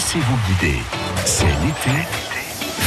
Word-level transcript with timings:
Laissez-vous 0.00 0.38
guider. 0.48 0.78
C'est 1.26 1.44
l'été. 1.44 2.08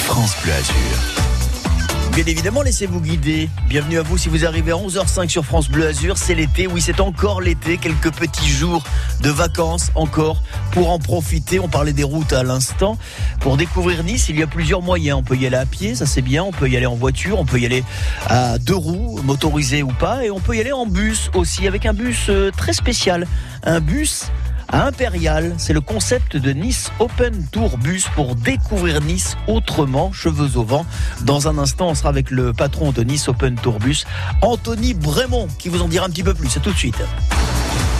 France 0.05 0.35
Bleu 0.41 0.51
Azur. 0.51 2.13
Bien 2.15 2.25
évidemment, 2.25 2.63
laissez-vous 2.63 3.01
guider. 3.01 3.51
Bienvenue 3.67 3.99
à 3.99 4.01
vous 4.01 4.17
si 4.17 4.29
vous 4.29 4.47
arrivez 4.47 4.71
à 4.71 4.77
11h05 4.77 5.29
sur 5.29 5.45
France 5.45 5.69
Bleu 5.69 5.85
Azur. 5.85 6.17
C'est 6.17 6.33
l'été, 6.33 6.65
oui, 6.65 6.81
c'est 6.81 6.99
encore 6.99 7.39
l'été. 7.39 7.77
Quelques 7.77 8.11
petits 8.11 8.49
jours 8.49 8.83
de 9.21 9.29
vacances 9.29 9.91
encore 9.93 10.41
pour 10.71 10.89
en 10.89 10.97
profiter. 10.97 11.59
On 11.59 11.67
parlait 11.67 11.93
des 11.93 12.03
routes 12.03 12.33
à 12.33 12.41
l'instant. 12.41 12.97
Pour 13.41 13.57
découvrir 13.57 14.03
Nice, 14.03 14.29
il 14.29 14.39
y 14.39 14.41
a 14.41 14.47
plusieurs 14.47 14.81
moyens. 14.81 15.19
On 15.19 15.23
peut 15.23 15.35
y 15.35 15.45
aller 15.45 15.55
à 15.55 15.67
pied, 15.67 15.93
ça 15.93 16.07
c'est 16.07 16.23
bien. 16.23 16.43
On 16.43 16.51
peut 16.51 16.67
y 16.67 16.75
aller 16.75 16.87
en 16.87 16.95
voiture. 16.95 17.39
On 17.39 17.45
peut 17.45 17.59
y 17.59 17.67
aller 17.67 17.83
à 18.25 18.57
deux 18.57 18.75
roues, 18.75 19.21
motorisé 19.23 19.83
ou 19.83 19.91
pas. 19.91 20.25
Et 20.25 20.31
on 20.31 20.39
peut 20.39 20.55
y 20.55 20.61
aller 20.61 20.71
en 20.71 20.87
bus 20.87 21.29
aussi, 21.35 21.67
avec 21.67 21.85
un 21.85 21.93
bus 21.93 22.25
euh, 22.29 22.49
très 22.49 22.73
spécial. 22.73 23.27
Un 23.61 23.81
bus 23.81 24.31
à 24.73 24.87
Impérial. 24.87 25.53
C'est 25.57 25.71
le 25.71 25.79
concept 25.79 26.35
de 26.35 26.51
Nice 26.51 26.91
Open 26.99 27.45
Tour 27.51 27.77
Bus 27.77 28.07
pour 28.15 28.35
découvrir 28.35 28.99
Nice 29.01 29.37
autrement, 29.47 30.11
cheveux 30.11 30.57
au 30.57 30.63
vent. 30.63 30.85
Dans 31.21 31.47
un 31.47 31.57
instant, 31.57 31.89
on 31.89 31.95
sera 31.95 32.09
avec 32.09 32.31
le 32.31 32.51
patron 32.51 32.91
de 32.91 33.03
Nice 33.03 33.29
Open 33.29 33.55
Tour 33.55 33.79
Bus, 33.79 34.05
Anthony 34.41 34.93
Brémond, 34.93 35.47
qui 35.59 35.69
vous 35.69 35.81
en 35.81 35.87
dira 35.87 36.07
un 36.07 36.09
petit 36.09 36.23
peu 36.23 36.33
plus. 36.33 36.49
C'est 36.49 36.61
tout 36.61 36.71
de 36.71 36.77
suite. 36.77 37.01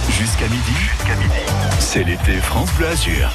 Jusqu'à 0.09 0.45
midi, 0.45 0.73
jusqu'à 0.79 1.13
c'est 1.79 2.03
l'été 2.03 2.33
France 2.41 2.69
Bleu 2.77 2.87
Azur. 2.87 3.29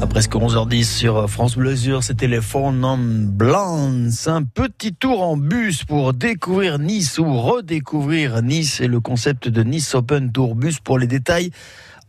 À 0.00 0.06
presque 0.06 0.34
11h10 0.34 0.84
sur 0.84 1.28
France 1.28 1.56
Bleu 1.56 1.70
Azur, 1.72 2.02
c'était 2.02 2.26
les 2.26 2.40
non 2.54 2.98
Blancs. 2.98 4.26
Un 4.26 4.42
petit 4.44 4.94
tour 4.94 5.22
en 5.22 5.36
bus 5.36 5.84
pour 5.84 6.12
découvrir 6.12 6.78
Nice 6.78 7.18
ou 7.18 7.40
redécouvrir 7.40 8.42
Nice 8.42 8.80
et 8.80 8.88
le 8.88 9.00
concept 9.00 9.48
de 9.48 9.62
Nice 9.62 9.94
Open 9.94 10.32
Tour 10.32 10.54
Bus 10.54 10.80
pour 10.80 10.98
les 10.98 11.06
détails. 11.06 11.50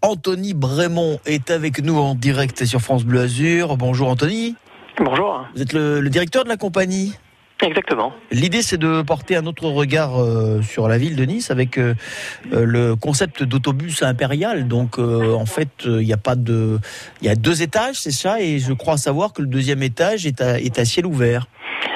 Anthony 0.01 0.53
Brémond 0.53 1.19
est 1.25 1.49
avec 1.49 1.81
nous 1.81 1.97
en 1.97 2.13
direct 2.13 2.65
sur 2.65 2.81
France 2.81 3.03
Bleu 3.03 3.21
Azur. 3.21 3.77
Bonjour 3.77 4.09
Anthony. 4.09 4.55
Bonjour. 4.99 5.45
Vous 5.55 5.61
êtes 5.61 5.73
le, 5.73 6.01
le 6.01 6.09
directeur 6.09 6.43
de 6.43 6.49
la 6.49 6.57
compagnie? 6.57 7.13
Exactement. 7.61 8.13
L'idée, 8.31 8.61
c'est 8.61 8.77
de 8.77 9.01
porter 9.01 9.35
un 9.35 9.47
autre 9.47 9.67
regard 9.67 10.21
euh, 10.21 10.61
sur 10.61 10.87
la 10.87 10.99
ville 10.99 11.15
de 11.15 11.23
Nice 11.23 11.49
avec 11.49 11.79
euh, 11.79 11.95
euh, 12.53 12.65
le 12.65 12.95
concept 12.95 13.41
d'autobus 13.41 14.03
impérial. 14.03 14.67
Donc, 14.67 14.99
en 14.99 15.45
fait, 15.45 15.69
il 15.85 16.05
n'y 16.05 16.13
a 16.13 16.17
pas 16.17 16.35
de, 16.35 16.79
il 17.21 17.27
y 17.27 17.29
a 17.29 17.35
deux 17.35 17.61
étages, 17.61 17.95
c'est 17.95 18.11
ça, 18.11 18.41
et 18.41 18.59
je 18.59 18.73
crois 18.73 18.97
savoir 18.97 19.33
que 19.33 19.41
le 19.41 19.47
deuxième 19.47 19.81
étage 19.81 20.25
est 20.25 20.41
à 20.41 20.85
ciel 20.85 21.05
ouvert. 21.05 21.47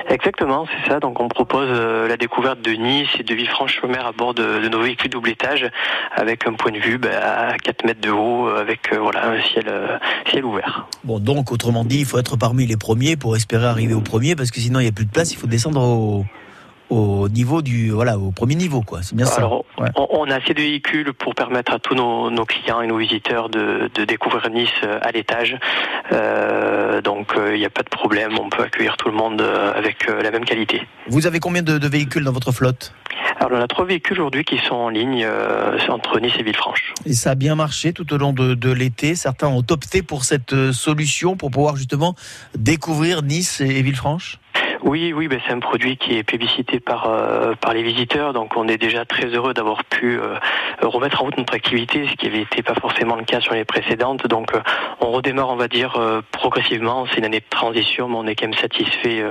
Exactement, 0.09 0.65
c'est 0.67 0.89
ça. 0.89 0.99
Donc 0.99 1.19
on 1.19 1.27
propose 1.27 1.67
euh, 1.69 2.07
la 2.07 2.17
découverte 2.17 2.61
de 2.61 2.71
Nice 2.71 3.09
et 3.19 3.23
de 3.23 3.33
Villefranche-sur-Mer 3.33 4.05
à 4.05 4.11
bord 4.11 4.33
de, 4.33 4.67
nos 4.67 4.81
véhicules 4.81 5.09
double 5.09 5.29
étage 5.29 5.69
avec 6.15 6.47
un 6.47 6.53
point 6.53 6.71
de 6.71 6.79
vue 6.79 6.97
bah, 6.97 7.09
à 7.49 7.57
4 7.57 7.85
mètres 7.85 8.01
de 8.01 8.09
haut 8.09 8.47
avec 8.49 8.91
euh, 8.91 8.99
voilà 8.99 9.29
un 9.29 9.41
ciel 9.41 9.65
euh, 9.67 9.97
ciel 10.29 10.45
ouvert. 10.45 10.87
Bon 11.03 11.19
donc 11.19 11.51
autrement 11.51 11.85
dit, 11.85 11.99
il 11.99 12.05
faut 12.05 12.17
être 12.17 12.37
parmi 12.37 12.65
les 12.65 12.77
premiers 12.77 13.15
pour 13.15 13.35
espérer 13.35 13.65
arriver 13.65 13.93
au 13.93 14.01
premier 14.01 14.35
parce 14.35 14.51
que 14.51 14.59
sinon 14.59 14.79
il 14.79 14.83
n'y 14.83 14.89
a 14.89 14.93
plus 14.93 15.05
de 15.05 15.11
place, 15.11 15.31
il 15.31 15.37
faut 15.37 15.47
descendre 15.47 15.81
au, 15.81 16.25
au 16.91 17.29
niveau 17.29 17.61
du 17.61 17.89
voilà 17.89 18.17
au 18.17 18.31
premier 18.31 18.55
niveau 18.55 18.81
quoi. 18.81 19.01
C'est 19.01 19.15
bien 19.15 19.25
ça. 19.25 19.49
On, 19.95 20.29
a 20.29 20.35
assez 20.35 20.53
de 20.53 20.61
véhicules 20.61 21.13
pour 21.13 21.33
permettre 21.33 21.73
à 21.73 21.79
tous 21.79 21.95
nos, 21.95 22.45
clients 22.45 22.81
et 22.81 22.87
nos 22.87 22.97
visiteurs 22.97 23.49
de, 23.49 23.89
découvrir 24.05 24.49
Nice 24.49 24.69
euh, 24.83 24.99
à 25.01 25.11
l'étage. 25.11 25.57
Euh, 26.11 27.01
donc 27.01 27.31
il 27.35 27.41
euh, 27.41 27.57
n'y 27.57 27.65
a 27.65 27.69
pas 27.69 27.83
de 27.83 27.89
problème. 27.89 28.37
On 28.39 28.49
peut 28.49 28.63
accueillir 28.63 28.97
tout 28.97 29.09
le 29.09 29.15
monde 29.15 29.41
avec 29.41 30.07
la 30.07 30.31
même 30.31 30.43
qualité. 30.43 30.81
Vous 31.07 31.27
avez 31.27 31.39
combien 31.39 31.61
de, 31.61 31.87
véhicules 31.87 32.23
dans 32.23 32.33
votre 32.33 32.51
flotte? 32.51 32.93
Alors, 33.39 33.59
on 33.59 33.61
a 33.61 33.67
trois 33.67 33.85
véhicules 33.85 34.19
aujourd'hui 34.19 34.43
qui 34.43 34.57
sont 34.57 34.75
en 34.75 34.89
ligne 34.89 35.25
entre 35.89 36.19
Nice 36.19 36.33
et 36.37 36.43
Villefranche. 36.43 36.93
Et 37.05 37.13
ça 37.13 37.31
a 37.31 37.35
bien 37.35 37.55
marché 37.55 37.93
tout 37.93 38.13
au 38.13 38.17
long 38.17 38.33
de, 38.33 38.53
de 38.53 38.71
l'été. 38.71 39.15
Certains 39.15 39.47
ont 39.47 39.63
opté 39.69 40.01
pour 40.01 40.25
cette 40.25 40.71
solution 40.73 41.37
pour 41.37 41.51
pouvoir 41.51 41.77
justement 41.77 42.15
découvrir 42.55 43.23
Nice 43.23 43.61
et 43.61 43.81
Villefranche? 43.81 44.39
Oui, 44.83 45.13
oui, 45.13 45.27
ben 45.27 45.39
c'est 45.45 45.53
un 45.53 45.59
produit 45.59 45.97
qui 45.97 46.17
est 46.17 46.23
publicité 46.23 46.79
par 46.79 47.07
euh, 47.07 47.53
par 47.59 47.73
les 47.73 47.83
visiteurs, 47.83 48.33
donc 48.33 48.57
on 48.57 48.67
est 48.67 48.77
déjà 48.77 49.05
très 49.05 49.27
heureux 49.27 49.53
d'avoir 49.53 49.83
pu 49.83 50.19
euh, 50.19 50.37
remettre 50.81 51.21
en 51.21 51.25
route 51.25 51.37
notre 51.37 51.53
activité, 51.53 52.07
ce 52.09 52.15
qui 52.15 52.27
avait 52.27 52.41
été 52.41 52.63
pas 52.63 52.73
forcément 52.75 53.15
le 53.15 53.23
cas 53.23 53.41
sur 53.41 53.53
les 53.53 53.65
précédentes. 53.65 54.25
Donc 54.27 54.53
euh, 54.55 54.61
on 54.99 55.11
redémarre, 55.11 55.49
on 55.49 55.55
va 55.55 55.67
dire 55.67 55.99
progressivement. 56.31 57.05
C'est 57.11 57.19
une 57.19 57.25
année 57.25 57.39
de 57.39 57.49
transition, 57.49 58.07
mais 58.07 58.15
on 58.15 58.27
est 58.27 58.35
quand 58.35 58.47
même 58.47 58.59
satisfait 58.59 59.23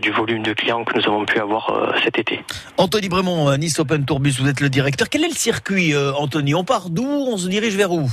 du 0.00 0.10
volume 0.10 0.42
de 0.42 0.52
clients 0.52 0.84
que 0.84 0.98
nous 0.98 1.04
avons 1.06 1.24
pu 1.24 1.38
avoir 1.38 1.94
cet 2.04 2.18
été. 2.18 2.40
Anthony 2.76 3.08
Brémond, 3.08 3.56
Nice 3.56 3.78
Open 3.78 4.04
Tourbus, 4.04 4.34
vous 4.40 4.48
êtes 4.48 4.60
le 4.60 4.68
directeur. 4.68 5.08
Quel 5.08 5.24
est 5.24 5.28
le 5.28 5.34
circuit, 5.34 5.94
Anthony? 6.16 6.54
On 6.54 6.64
part 6.64 6.90
d'où? 6.90 7.06
On 7.06 7.36
se 7.36 7.48
dirige 7.48 7.76
vers 7.76 7.92
où? 7.92 8.08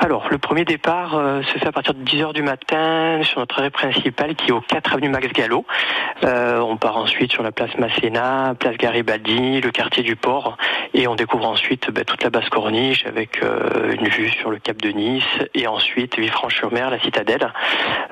Alors, 0.00 0.28
le 0.30 0.38
premier 0.38 0.64
départ 0.64 1.16
euh, 1.16 1.42
se 1.42 1.58
fait 1.58 1.66
à 1.66 1.72
partir 1.72 1.92
de 1.92 2.04
10h 2.04 2.32
du 2.32 2.42
matin 2.42 3.20
sur 3.24 3.40
notre 3.40 3.58
arrêt 3.58 3.70
principal 3.70 4.36
qui 4.36 4.50
est 4.50 4.52
au 4.52 4.60
4 4.60 4.92
avenue 4.94 5.08
Max 5.08 5.26
Gallo. 5.32 5.66
Euh, 6.22 6.60
on 6.60 6.76
part 6.76 6.96
ensuite 6.96 7.32
sur 7.32 7.42
la 7.42 7.50
place 7.50 7.76
Masséna, 7.78 8.54
place 8.56 8.76
Garibaldi, 8.76 9.60
le 9.60 9.70
quartier 9.72 10.04
du 10.04 10.14
port 10.14 10.56
et 10.94 11.08
on 11.08 11.16
découvre 11.16 11.46
ensuite 11.46 11.90
bah, 11.90 12.04
toute 12.04 12.22
la 12.22 12.30
basse 12.30 12.48
corniche 12.48 13.06
avec 13.06 13.42
euh, 13.42 13.92
une 13.92 14.06
vue 14.06 14.30
sur 14.30 14.50
le 14.50 14.60
cap 14.60 14.80
de 14.80 14.90
Nice 14.90 15.24
et 15.54 15.66
ensuite 15.66 16.16
Villefranche-sur-Mer, 16.16 16.90
la 16.90 17.00
citadelle. 17.00 17.52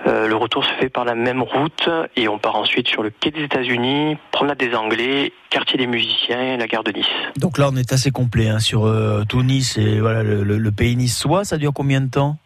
le 0.04 0.34
retour 0.34 0.64
se 0.64 0.72
fait 0.80 0.88
par 0.88 1.04
la 1.04 1.14
même 1.14 1.42
route 1.42 1.88
et 2.16 2.26
on 2.26 2.38
part 2.38 2.56
ensuite 2.56 2.88
sur 2.88 3.04
le 3.04 3.10
quai 3.10 3.30
des 3.30 3.44
États-Unis, 3.44 4.16
promenade 4.32 4.58
des 4.58 4.74
Anglais, 4.74 5.32
quartier 5.50 5.78
des 5.78 5.86
musiciens, 5.86 6.56
la 6.56 6.66
gare 6.66 6.82
de 6.82 6.90
Nice. 6.90 7.06
Donc 7.36 7.58
là, 7.58 7.68
on 7.72 7.76
est 7.76 7.92
assez 7.92 8.10
complet 8.10 8.48
hein, 8.48 8.58
sur 8.58 8.92
tout 9.28 9.42
Nice 9.42 9.78
et 9.78 10.00
voilà 10.00 10.24
le, 10.24 10.42
le 10.42 10.72
pays 10.72 10.96
niçois. 10.96 11.44
Ça 11.44 11.58
dure 11.58 11.72
combien 11.76 12.00
de 12.00 12.08
temps 12.08 12.38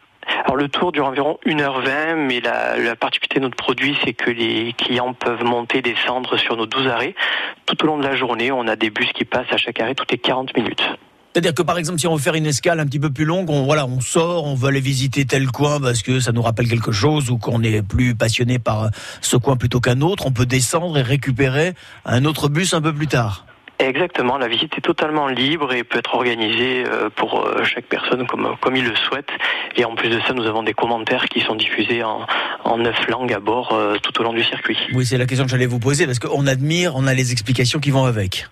alors 0.44 0.56
le 0.56 0.68
tour 0.68 0.92
dure 0.92 1.06
environ 1.06 1.38
1h20, 1.46 2.14
mais 2.14 2.40
la, 2.40 2.94
particularité 2.96 3.40
de 3.40 3.44
notre 3.44 3.56
produit, 3.56 3.96
c'est 4.04 4.12
que 4.12 4.30
les 4.30 4.74
clients 4.74 5.12
peuvent 5.12 5.44
monter, 5.44 5.82
descendre 5.82 6.36
sur 6.36 6.56
nos 6.56 6.66
12 6.66 6.86
arrêts. 6.88 7.14
Tout 7.66 7.82
au 7.82 7.86
long 7.86 7.98
de 7.98 8.04
la 8.04 8.16
journée, 8.16 8.52
on 8.52 8.66
a 8.68 8.76
des 8.76 8.90
bus 8.90 9.08
qui 9.12 9.24
passent 9.24 9.50
à 9.50 9.56
chaque 9.56 9.80
arrêt 9.80 9.94
toutes 9.94 10.12
les 10.12 10.18
40 10.18 10.56
minutes. 10.56 10.82
C'est-à-dire 11.32 11.54
que 11.54 11.62
par 11.62 11.78
exemple, 11.78 11.98
si 11.98 12.06
on 12.06 12.14
veut 12.14 12.22
faire 12.22 12.34
une 12.34 12.46
escale 12.46 12.80
un 12.80 12.86
petit 12.86 12.98
peu 12.98 13.10
plus 13.10 13.24
longue, 13.24 13.50
on, 13.50 13.64
voilà, 13.64 13.86
on 13.86 14.00
sort, 14.00 14.46
on 14.46 14.54
veut 14.54 14.68
aller 14.68 14.80
visiter 14.80 15.24
tel 15.24 15.46
coin 15.48 15.80
parce 15.80 16.02
que 16.02 16.20
ça 16.20 16.32
nous 16.32 16.42
rappelle 16.42 16.68
quelque 16.68 16.92
chose 16.92 17.30
ou 17.30 17.38
qu'on 17.38 17.62
est 17.62 17.82
plus 17.82 18.14
passionné 18.14 18.58
par 18.58 18.90
ce 19.20 19.36
coin 19.36 19.56
plutôt 19.56 19.80
qu'un 19.80 20.00
autre, 20.00 20.26
on 20.26 20.32
peut 20.32 20.46
descendre 20.46 20.98
et 20.98 21.02
récupérer 21.02 21.74
un 22.04 22.24
autre 22.24 22.48
bus 22.48 22.74
un 22.74 22.82
peu 22.82 22.92
plus 22.92 23.08
tard. 23.08 23.46
Exactement, 23.80 24.36
la 24.36 24.46
visite 24.46 24.76
est 24.76 24.82
totalement 24.82 25.26
libre 25.26 25.72
et 25.72 25.84
peut 25.84 25.98
être 25.98 26.14
organisée 26.14 26.84
euh, 26.86 27.08
pour 27.08 27.46
euh, 27.46 27.64
chaque 27.64 27.86
personne 27.86 28.26
comme, 28.26 28.76
il 28.76 28.84
le 28.84 28.94
souhaite. 28.94 29.28
Et 29.74 29.86
en 29.86 29.94
plus 29.94 30.10
de 30.10 30.20
ça, 30.20 30.34
nous 30.34 30.46
avons 30.46 30.62
des 30.62 30.74
commentaires 30.74 31.24
qui 31.30 31.40
sont 31.40 31.54
diffusés 31.54 32.02
en, 32.04 32.26
en 32.64 32.76
neuf 32.76 33.08
langues 33.08 33.32
à 33.32 33.40
bord 33.40 33.72
euh, 33.72 33.96
tout 34.02 34.20
au 34.20 34.22
long 34.22 34.34
du 34.34 34.44
circuit. 34.44 34.76
Oui, 34.92 35.06
c'est 35.06 35.16
la 35.16 35.24
question 35.24 35.46
que 35.46 35.50
j'allais 35.50 35.64
vous 35.64 35.78
poser 35.78 36.04
parce 36.04 36.18
qu'on 36.18 36.46
admire, 36.46 36.94
on 36.94 37.06
a 37.06 37.14
les 37.14 37.32
explications 37.32 37.80
qui 37.80 37.90
vont 37.90 38.04
avec. 38.04 38.46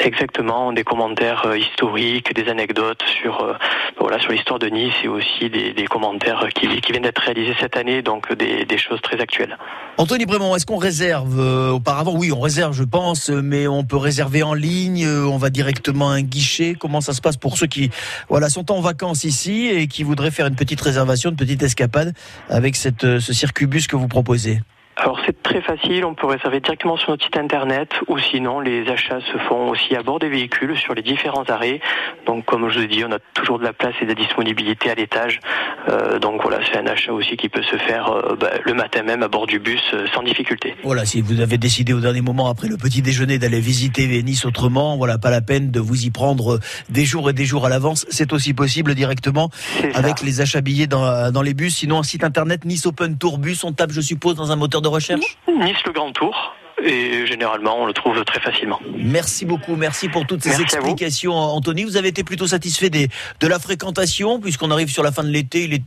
Exactement, 0.00 0.72
des 0.72 0.82
commentaires 0.82 1.46
euh, 1.46 1.56
historiques, 1.56 2.34
des 2.34 2.50
anecdotes 2.50 3.02
sur 3.22 3.42
euh, 3.42 3.54
voilà 3.98 4.18
sur 4.18 4.32
l'histoire 4.32 4.58
de 4.58 4.66
Nice 4.66 4.92
et 5.04 5.08
aussi 5.08 5.48
des, 5.48 5.72
commentaires 5.88 6.48
qui, 6.54 6.66
viennent 6.66 7.02
d'être 7.02 7.22
réalisés 7.22 7.54
cette 7.60 7.76
année, 7.76 8.02
donc 8.02 8.32
des, 8.34 8.66
choses 8.76 9.00
très 9.00 9.20
actuelles. 9.20 9.56
Anthony 9.96 10.26
Brémond, 10.26 10.56
est-ce 10.56 10.66
qu'on 10.66 10.78
réserve 10.78 11.38
euh, 11.38 11.70
auparavant? 11.70 12.12
Oui, 12.16 12.32
on 12.32 12.40
réserve, 12.40 12.72
je 12.72 12.82
pense, 12.82 13.30
mais 13.30 13.68
on 13.68 13.84
peut 13.84 13.96
réserver 13.96 14.42
en 14.42 14.52
ligne. 14.52 15.06
on 15.06 15.38
va 15.38 15.50
directement 15.50 16.10
à 16.10 16.14
un 16.14 16.22
guichet. 16.22 16.74
Comment 16.78 17.00
ça 17.00 17.12
se 17.12 17.20
passe 17.20 17.36
pour 17.36 17.56
ceux 17.56 17.68
qui 17.68 17.90
voilà 18.28 18.48
sont 18.48 18.72
en 18.72 18.80
vacances 18.80 19.22
ici 19.22 19.68
et 19.68 19.86
qui 19.86 20.02
voudraient 20.02 20.32
faire 20.32 20.46
une 20.46 20.56
petite 20.56 20.80
réservation, 20.80 21.30
une 21.30 21.36
petite 21.36 21.62
escapade 21.62 22.14
avec 22.48 22.74
cette, 22.74 23.20
ce 23.20 23.32
circuit-bus 23.32 23.86
que 23.86 23.94
vous 23.94 24.08
proposez? 24.08 24.60
Alors 24.96 25.18
c'est 25.26 25.42
très 25.42 25.60
facile, 25.60 26.04
on 26.04 26.14
peut 26.14 26.26
réserver 26.26 26.60
directement 26.60 26.96
sur 26.96 27.10
notre 27.10 27.24
site 27.24 27.36
internet 27.36 27.88
ou 28.06 28.18
sinon 28.18 28.60
les 28.60 28.88
achats 28.88 29.20
se 29.20 29.38
font 29.48 29.70
aussi 29.70 29.96
à 29.96 30.02
bord 30.02 30.20
des 30.20 30.28
véhicules 30.28 30.76
sur 30.78 30.94
les 30.94 31.02
différents 31.02 31.44
arrêts. 31.48 31.80
Donc 32.26 32.44
comme 32.44 32.68
je 32.70 32.78
vous 32.78 32.84
ai 32.84 32.88
dit, 32.88 33.04
on 33.04 33.10
a 33.10 33.18
toujours 33.34 33.58
de 33.58 33.64
la 33.64 33.72
place 33.72 33.94
et 34.00 34.04
de 34.04 34.10
la 34.10 34.14
disponibilité 34.14 34.90
à 34.90 34.94
l'étage. 34.94 35.40
Euh, 35.88 36.20
donc 36.20 36.42
voilà, 36.42 36.60
c'est 36.70 36.78
un 36.78 36.86
achat 36.86 37.12
aussi 37.12 37.36
qui 37.36 37.48
peut 37.48 37.62
se 37.62 37.76
faire 37.76 38.08
euh, 38.08 38.36
bah, 38.36 38.50
le 38.64 38.72
matin 38.74 39.02
même 39.02 39.24
à 39.24 39.28
bord 39.28 39.46
du 39.46 39.58
bus 39.58 39.82
euh, 39.94 40.06
sans 40.14 40.22
difficulté. 40.22 40.76
Voilà, 40.84 41.04
si 41.04 41.20
vous 41.20 41.40
avez 41.40 41.58
décidé 41.58 41.92
au 41.92 42.00
dernier 42.00 42.20
moment 42.20 42.48
après 42.48 42.68
le 42.68 42.76
petit 42.76 43.02
déjeuner 43.02 43.38
d'aller 43.38 43.60
visiter 43.60 44.22
Nice 44.22 44.44
autrement, 44.44 44.96
voilà, 44.96 45.18
pas 45.18 45.30
la 45.30 45.40
peine 45.40 45.72
de 45.72 45.80
vous 45.80 46.04
y 46.04 46.10
prendre 46.10 46.60
des 46.88 47.04
jours 47.04 47.30
et 47.30 47.32
des 47.32 47.44
jours 47.44 47.66
à 47.66 47.68
l'avance. 47.68 48.06
C'est 48.10 48.32
aussi 48.32 48.54
possible 48.54 48.94
directement 48.94 49.50
avec 49.94 50.22
les 50.22 50.40
achats 50.40 50.60
billets 50.60 50.86
dans, 50.86 51.32
dans 51.32 51.42
les 51.42 51.54
bus. 51.54 51.74
Sinon 51.74 51.98
un 51.98 52.04
site 52.04 52.22
internet 52.22 52.64
Nice 52.64 52.86
Open 52.86 53.18
Tour 53.18 53.38
Bus, 53.38 53.64
on 53.64 53.72
tape 53.72 53.90
je 53.90 54.00
suppose 54.00 54.36
dans 54.36 54.52
un 54.52 54.56
moteur 54.56 54.83
de 54.84 54.88
recherche? 54.88 55.38
Nice 55.48 55.76
le 55.84 55.92
Grand 55.92 56.12
Tour. 56.12 56.54
Et 56.82 57.26
généralement 57.26 57.82
on 57.82 57.86
le 57.86 57.92
trouve 57.92 58.24
très 58.24 58.40
facilement. 58.40 58.80
Merci 58.96 59.44
beaucoup, 59.44 59.76
merci 59.76 60.08
pour 60.08 60.26
toutes 60.26 60.42
ces 60.42 60.60
explications 60.60 61.32
Anthony. 61.32 61.84
Vous 61.84 61.96
avez 61.96 62.08
été 62.08 62.24
plutôt 62.24 62.48
satisfait 62.48 62.90
des, 62.90 63.08
de 63.40 63.46
la 63.46 63.58
fréquentation 63.58 64.40
puisqu'on 64.40 64.70
arrive 64.72 64.90
sur 64.90 65.04
la 65.04 65.12
fin 65.12 65.22
de 65.22 65.28
l'été, 65.28 65.64
il 65.64 65.74
est 65.74 65.82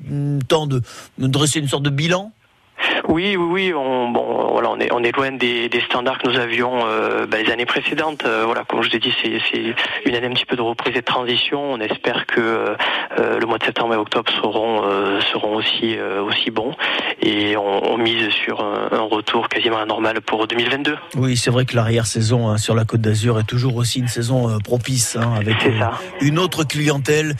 temps 0.47 0.65
de 0.65 0.81
dresser 1.17 1.59
une 1.59 1.67
sorte 1.67 1.83
de 1.83 1.89
bilan 1.89 2.31
oui, 3.07 3.35
oui, 3.35 3.47
oui. 3.49 3.73
On, 3.73 4.09
bon, 4.09 4.49
voilà, 4.51 4.69
on 4.71 4.79
est, 4.79 4.91
on 4.91 5.03
est 5.03 5.15
loin 5.15 5.31
des, 5.31 5.69
des 5.69 5.81
standards 5.81 6.19
que 6.19 6.29
nous 6.29 6.37
avions 6.37 6.85
euh, 6.85 7.25
bah, 7.25 7.37
les 7.41 7.51
années 7.51 7.65
précédentes. 7.65 8.23
Euh, 8.25 8.43
voilà, 8.45 8.63
comme 8.65 8.81
je 8.83 8.89
l'ai 8.89 8.99
dit, 8.99 9.13
c'est 9.21 9.75
une 10.05 10.15
année 10.15 10.27
un 10.27 10.31
petit 10.31 10.45
peu 10.45 10.55
de 10.55 10.61
reprise 10.61 10.93
et 10.95 11.01
de 11.01 11.05
transition. 11.05 11.73
On 11.73 11.79
espère 11.79 12.25
que 12.25 12.39
euh, 12.39 13.39
le 13.39 13.45
mois 13.45 13.57
de 13.57 13.63
septembre 13.63 13.93
et 13.93 13.97
octobre 13.97 14.31
seront 14.41 14.83
seront 15.31 15.55
aussi 15.55 15.97
aussi 15.99 16.51
bons 16.51 16.73
et 17.21 17.57
on, 17.57 17.91
on 17.91 17.97
mise 17.97 18.29
sur 18.29 18.61
un, 18.61 18.89
un, 18.91 19.01
retour 19.01 19.49
quasiment 19.49 19.85
normal 19.85 20.21
pour 20.21 20.47
2022. 20.47 20.95
Oui, 21.15 21.37
c'est 21.37 21.49
vrai 21.49 21.65
que 21.65 21.75
l'arrière-saison 21.75 22.49
hein, 22.49 22.57
sur 22.57 22.75
la 22.75 22.85
Côte 22.85 23.01
d'Azur 23.01 23.39
est 23.39 23.47
toujours 23.47 23.75
aussi 23.75 23.99
une 23.99 24.07
saison 24.07 24.59
propice 24.59 25.15
hein, 25.15 25.33
avec 25.37 25.55
une 26.21 26.39
autre 26.39 26.63
clientèle 26.63 27.35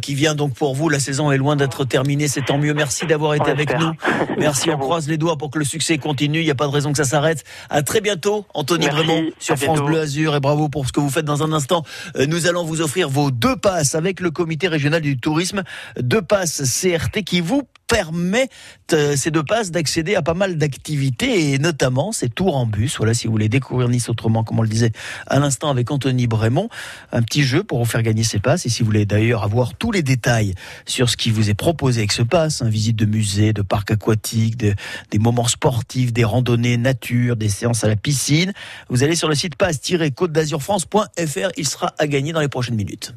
qui 0.00 0.14
vient 0.14 0.34
donc 0.34 0.54
pour 0.54 0.74
vous. 0.74 0.88
La 0.88 0.98
saison 0.98 1.30
est 1.30 1.36
loin 1.36 1.56
d'être 1.56 1.84
terminée, 1.84 2.28
c'est 2.28 2.42
tant 2.42 2.58
mieux. 2.58 2.74
Merci 2.74 3.06
d'avoir 3.06 3.34
été 3.34 3.50
avec 3.50 3.78
nous. 3.78 3.92
Merci, 4.38 4.70
on 4.74 4.78
croise 4.78 5.08
les 5.08 5.18
doigts 5.18 5.36
pour 5.36 5.50
que 5.50 5.58
le 5.58 5.64
succès 5.64 5.98
continue. 5.98 6.40
Il 6.40 6.44
n'y 6.44 6.50
a 6.50 6.54
pas 6.54 6.66
de 6.66 6.72
raison 6.72 6.92
que 6.92 6.98
ça 6.98 7.04
s'arrête. 7.04 7.44
À 7.70 7.82
très 7.82 8.00
bientôt, 8.00 8.46
Anthony 8.54 8.86
Merci, 8.86 9.04
Brémond 9.04 9.30
sur 9.38 9.56
France 9.56 9.76
bientôt. 9.78 9.86
Bleu 9.86 10.00
Azur 10.00 10.34
et 10.34 10.40
bravo 10.40 10.68
pour 10.68 10.86
ce 10.86 10.92
que 10.92 11.00
vous 11.00 11.10
faites 11.10 11.24
dans 11.24 11.42
un 11.42 11.52
instant. 11.52 11.84
Euh, 12.16 12.26
Nous 12.26 12.46
allons 12.46 12.64
vous 12.64 12.80
offrir 12.80 13.08
vos 13.08 13.30
deux 13.30 13.56
passes 13.56 13.94
avec 13.94 14.20
le 14.20 14.30
comité 14.30 14.68
régional 14.68 15.00
du 15.00 15.18
tourisme, 15.18 15.62
deux 15.98 16.22
passes 16.22 16.62
CRT 16.62 17.22
qui 17.24 17.40
vous 17.40 17.62
permettent 17.92 18.50
euh, 18.94 19.16
ces 19.16 19.30
deux 19.30 19.42
passes 19.42 19.70
d'accéder 19.70 20.14
à 20.14 20.22
pas 20.22 20.32
mal 20.32 20.56
d'activités 20.56 21.52
et 21.52 21.58
notamment 21.58 22.12
ces 22.12 22.30
tours 22.30 22.56
en 22.56 22.64
bus. 22.64 22.96
Voilà, 22.96 23.12
si 23.12 23.26
vous 23.26 23.32
voulez 23.32 23.50
découvrir 23.50 23.88
Nice 23.90 24.08
autrement, 24.08 24.44
comme 24.44 24.58
on 24.58 24.62
le 24.62 24.68
disait 24.68 24.92
à 25.26 25.38
l'instant 25.38 25.68
avec 25.68 25.90
Anthony 25.90 26.26
Brémond, 26.26 26.70
un 27.12 27.22
petit 27.22 27.42
jeu 27.42 27.62
pour 27.62 27.78
vous 27.78 27.84
faire 27.84 28.02
gagner 28.02 28.24
ces 28.24 28.38
passes. 28.38 28.64
Et 28.64 28.70
si 28.70 28.80
vous 28.82 28.86
voulez 28.86 29.04
d'ailleurs 29.04 29.42
avoir 29.42 29.74
tous 29.74 29.92
les 29.92 30.02
détails 30.02 30.54
sur 30.86 31.10
ce 31.10 31.18
qui 31.18 31.30
vous 31.30 31.50
est 31.50 31.54
proposé 31.54 32.00
avec 32.00 32.12
ce 32.12 32.22
passe, 32.22 32.62
hein, 32.62 32.68
visite 32.70 32.96
de 32.96 33.04
musée, 33.04 33.52
de 33.52 33.62
parc 33.62 33.90
aquatique, 33.90 34.56
de- 34.62 34.74
des 35.10 35.18
moments 35.18 35.48
sportifs, 35.48 36.12
des 36.12 36.24
randonnées 36.24 36.76
nature, 36.76 37.36
des 37.36 37.48
séances 37.48 37.84
à 37.84 37.88
la 37.88 37.96
piscine, 37.96 38.52
vous 38.88 39.02
allez 39.02 39.16
sur 39.16 39.28
le 39.28 39.34
site 39.34 39.56
passe-côte 39.56 40.32
d'azurfrance.fr. 40.32 41.50
Il 41.56 41.66
sera 41.68 41.92
à 41.98 42.06
gagner 42.06 42.32
dans 42.32 42.40
les 42.40 42.48
prochaines 42.48 42.76
minutes. 42.76 43.12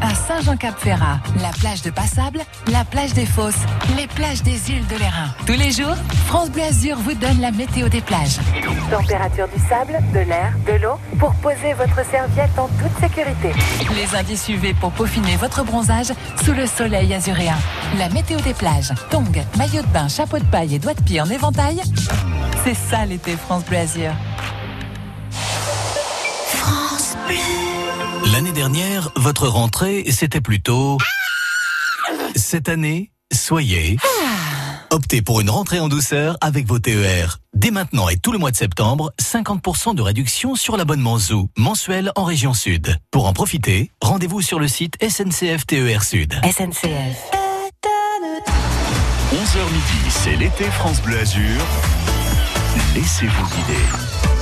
À 0.00 0.14
Saint-Jean-Cap-Ferrat, 0.14 1.20
la 1.42 1.50
plage 1.50 1.82
de 1.82 1.90
Passable, 1.90 2.40
la 2.72 2.84
plage 2.84 3.12
des 3.12 3.26
Fosses, 3.26 3.54
les 3.96 4.06
plages 4.06 4.42
des 4.42 4.70
îles 4.70 4.86
de 4.86 4.96
l'Airain. 4.96 5.34
Tous 5.46 5.52
les 5.52 5.70
jours, 5.70 5.94
France 6.26 6.50
Bleu 6.50 6.62
Azur 6.62 6.96
vous 6.98 7.14
donne 7.14 7.40
la 7.40 7.50
météo 7.50 7.88
des 7.88 8.00
plages. 8.00 8.38
Température 8.90 9.46
du 9.48 9.60
sable, 9.68 9.98
de 10.14 10.20
l'air, 10.20 10.54
de 10.66 10.82
l'eau 10.82 10.98
pour 11.18 11.34
poser 11.34 11.74
votre 11.74 12.04
serviette 12.10 12.58
en 12.58 12.68
toute 12.68 12.98
sécurité. 13.00 13.52
Les 13.94 14.16
indices 14.16 14.48
UV 14.48 14.74
pour 14.74 14.90
peaufiner 14.92 15.36
votre 15.36 15.64
bronzage 15.64 16.12
sous 16.44 16.52
le 16.52 16.66
soleil 16.66 17.12
azuréen. 17.12 17.58
La 17.98 18.08
météo 18.08 18.40
des 18.40 18.54
plages. 18.54 18.92
Tongs, 19.10 19.44
maillot 19.58 19.82
de 19.82 19.88
bain, 19.88 20.08
chapeau 20.08 20.38
de 20.38 20.44
paille 20.44 20.76
et 20.76 20.78
doigts 20.78 20.94
de 20.94 21.02
pied 21.02 21.20
en 21.20 21.28
éventail. 21.28 21.82
C'est 22.64 22.74
ça 22.74 23.04
l'été 23.04 23.36
France 23.36 23.64
Bleu 23.64 23.78
Azur. 23.78 24.12
L'année 28.32 28.52
dernière, 28.52 29.10
votre 29.16 29.48
rentrée, 29.48 30.04
c'était 30.10 30.40
plutôt... 30.40 30.98
Cette 32.36 32.68
année, 32.68 33.10
soyez... 33.32 33.96
Optez 34.92 35.22
pour 35.22 35.40
une 35.40 35.50
rentrée 35.50 35.78
en 35.78 35.88
douceur 35.88 36.36
avec 36.40 36.66
vos 36.66 36.78
TER. 36.78 37.38
Dès 37.54 37.70
maintenant 37.70 38.08
et 38.08 38.16
tout 38.16 38.32
le 38.32 38.38
mois 38.38 38.50
de 38.50 38.56
septembre, 38.56 39.12
50% 39.20 39.94
de 39.94 40.02
réduction 40.02 40.56
sur 40.56 40.76
l'abonnement 40.76 41.16
Zoo, 41.18 41.48
mensuel 41.56 42.10
en 42.16 42.24
région 42.24 42.54
sud. 42.54 42.96
Pour 43.10 43.26
en 43.26 43.32
profiter, 43.32 43.90
rendez-vous 44.00 44.42
sur 44.42 44.58
le 44.58 44.66
site 44.66 44.96
SNCF 45.00 45.66
TER 45.66 46.02
Sud. 46.02 46.34
SNCF. 46.44 47.30
11h 49.32 49.64
midi, 49.72 50.10
c'est 50.10 50.36
l'été 50.36 50.64
France 50.64 51.00
Bleu 51.02 51.18
Azur. 51.18 51.62
Laissez-vous 52.94 53.46
guider. 53.46 54.39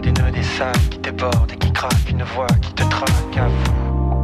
Des 0.00 0.12
nœuds, 0.12 0.30
des 0.32 0.42
sacs 0.42 0.90
qui 0.90 0.98
débordent 0.98 1.52
et 1.52 1.56
qui 1.56 1.72
craquent, 1.72 2.10
une 2.10 2.22
voix 2.22 2.46
qui 2.62 2.72
te 2.72 2.82
traque, 2.84 3.36
à 3.36 3.48
vous, 3.48 4.20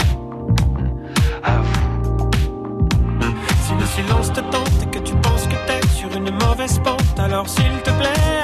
à 1.44 1.56
vous. 1.58 2.30
Si 3.62 3.74
le 3.74 3.86
silence 3.86 4.32
te 4.32 4.40
tente 4.40 4.82
et 4.82 4.86
que 4.86 4.98
tu 4.98 5.14
penses 5.16 5.46
que 5.46 5.54
t'es 5.66 5.86
sur 5.88 6.12
une 6.16 6.30
mauvaise 6.30 6.80
pente, 6.80 7.18
alors 7.18 7.48
s'il 7.48 7.72
te 7.84 7.90
plaît, 7.90 8.42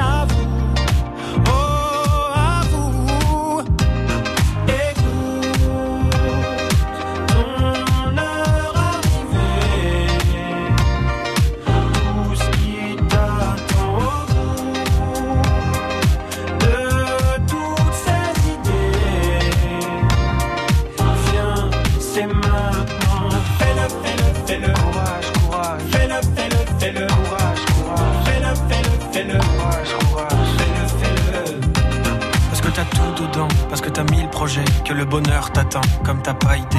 que 34.84 34.92
le 34.92 35.04
bonheur 35.04 35.50
t'attend, 35.50 35.80
comme 36.04 36.22
t'as 36.22 36.34
pas 36.34 36.56
idée. 36.56 36.78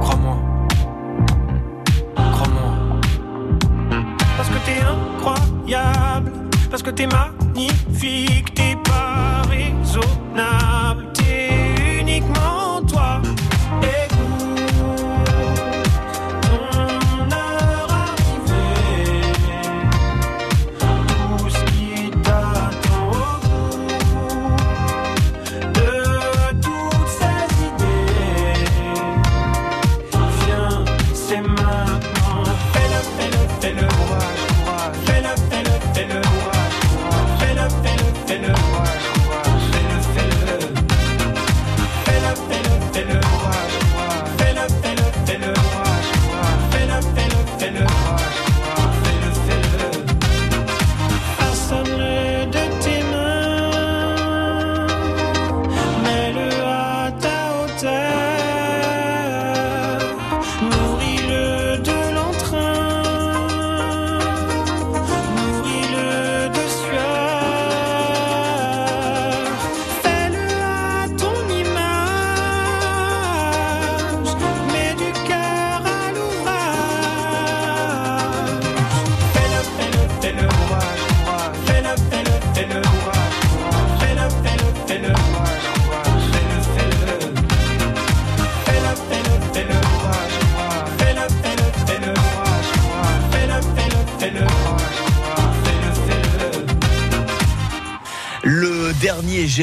Crois-moi. 0.00 0.36
Crois-moi. 2.14 2.72
Parce 4.36 4.48
que 4.50 4.58
t'es 4.66 4.82
incroyable, 4.82 6.32
parce 6.70 6.82
que 6.82 6.90
t'es 6.90 7.06
magnifique, 7.06 8.52
t'es 8.54 8.76
pas 8.84 9.09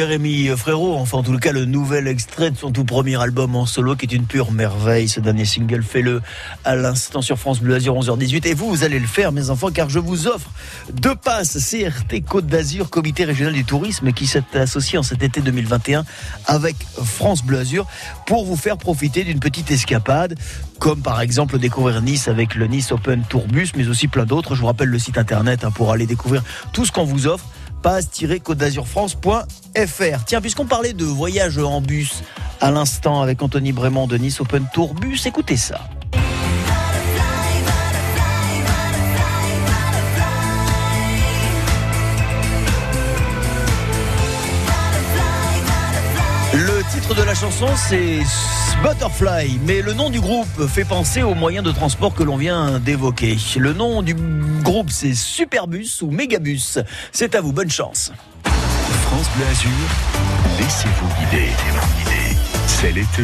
Jérémy 0.07 0.47
Frérot, 0.55 0.95
enfin 0.95 1.17
en 1.17 1.23
tout 1.23 1.37
cas 1.37 1.51
le 1.51 1.65
nouvel 1.65 2.07
extrait 2.07 2.49
de 2.49 2.55
son 2.55 2.71
tout 2.71 2.85
premier 2.85 3.21
album 3.21 3.57
en 3.57 3.65
solo 3.65 3.97
qui 3.97 4.05
est 4.05 4.13
une 4.13 4.23
pure 4.23 4.53
merveille. 4.53 5.09
Ce 5.09 5.19
dernier 5.19 5.43
single, 5.43 5.83
fais-le 5.83 6.21
à 6.63 6.77
l'instant 6.77 7.21
sur 7.21 7.37
France 7.37 7.59
Bleu 7.59 7.75
Azur 7.75 7.93
11h18. 7.93 8.47
Et 8.47 8.53
vous, 8.53 8.69
vous 8.69 8.85
allez 8.85 8.99
le 8.99 9.05
faire 9.05 9.33
mes 9.33 9.49
enfants 9.49 9.69
car 9.69 9.89
je 9.89 9.99
vous 9.99 10.27
offre 10.27 10.49
deux 10.93 11.13
passes 11.13 11.57
CRT 11.57 12.23
Côte 12.25 12.47
d'Azur, 12.47 12.89
comité 12.89 13.25
régional 13.25 13.51
du 13.51 13.65
tourisme 13.65 14.13
qui 14.13 14.27
s'est 14.27 14.43
associé 14.53 14.97
en 14.97 15.03
cet 15.03 15.23
été 15.23 15.41
2021 15.41 16.05
avec 16.45 16.77
France 17.03 17.43
Bleu 17.43 17.59
Azur 17.59 17.85
pour 18.25 18.45
vous 18.45 18.55
faire 18.55 18.77
profiter 18.77 19.25
d'une 19.25 19.41
petite 19.41 19.71
escapade 19.71 20.39
comme 20.79 21.01
par 21.01 21.19
exemple 21.19 21.59
découvrir 21.59 22.01
Nice 22.01 22.29
avec 22.29 22.55
le 22.55 22.67
Nice 22.67 22.93
Open 22.93 23.23
Tourbus 23.27 23.71
mais 23.75 23.89
aussi 23.89 24.07
plein 24.07 24.25
d'autres. 24.25 24.55
Je 24.55 24.61
vous 24.61 24.67
rappelle 24.67 24.87
le 24.87 24.99
site 24.99 25.17
internet 25.17 25.65
hein, 25.65 25.71
pour 25.71 25.91
aller 25.91 26.05
découvrir 26.05 26.43
tout 26.71 26.85
ce 26.85 26.93
qu'on 26.93 27.03
vous 27.03 27.27
offre 27.27 27.43
passe-côte. 27.87 29.47
Tiens, 30.25 30.41
puisqu'on 30.41 30.65
parlait 30.65 30.91
de 30.93 31.05
voyage 31.05 31.57
en 31.57 31.79
bus 31.79 32.21
à 32.59 32.69
l'instant 32.69 33.21
avec 33.21 33.41
Anthony 33.41 33.71
Brémond 33.71 34.07
de 34.07 34.17
Nice 34.17 34.41
Open 34.41 34.67
Tourbus, 34.73 35.19
écoutez 35.25 35.55
ça. 35.55 35.79
Titre 47.07 47.21
de 47.21 47.25
la 47.25 47.35
chanson, 47.35 47.67
c'est 47.75 48.19
Butterfly, 48.83 49.59
mais 49.65 49.81
le 49.81 49.93
nom 49.93 50.09
du 50.09 50.19
groupe 50.19 50.67
fait 50.67 50.83
penser 50.83 51.23
aux 51.23 51.35
moyens 51.35 51.63
de 51.65 51.71
transport 51.71 52.13
que 52.13 52.23
l'on 52.23 52.37
vient 52.37 52.79
d'évoquer. 52.79 53.37
Le 53.57 53.73
nom 53.73 54.01
du 54.01 54.15
groupe, 54.63 54.89
c'est 54.89 55.13
Superbus 55.13 56.01
ou 56.01 56.11
Megabus. 56.11 56.79
C'est 57.11 57.35
à 57.35 57.41
vous, 57.41 57.53
bonne 57.53 57.69
chance. 57.69 58.11
France 58.43 59.27
Bleu 59.35 59.45
Azur, 59.45 59.69
laissez-vous 60.59 61.07
guider. 61.19 61.49
C'est 62.67 62.91
l'été. 62.91 63.23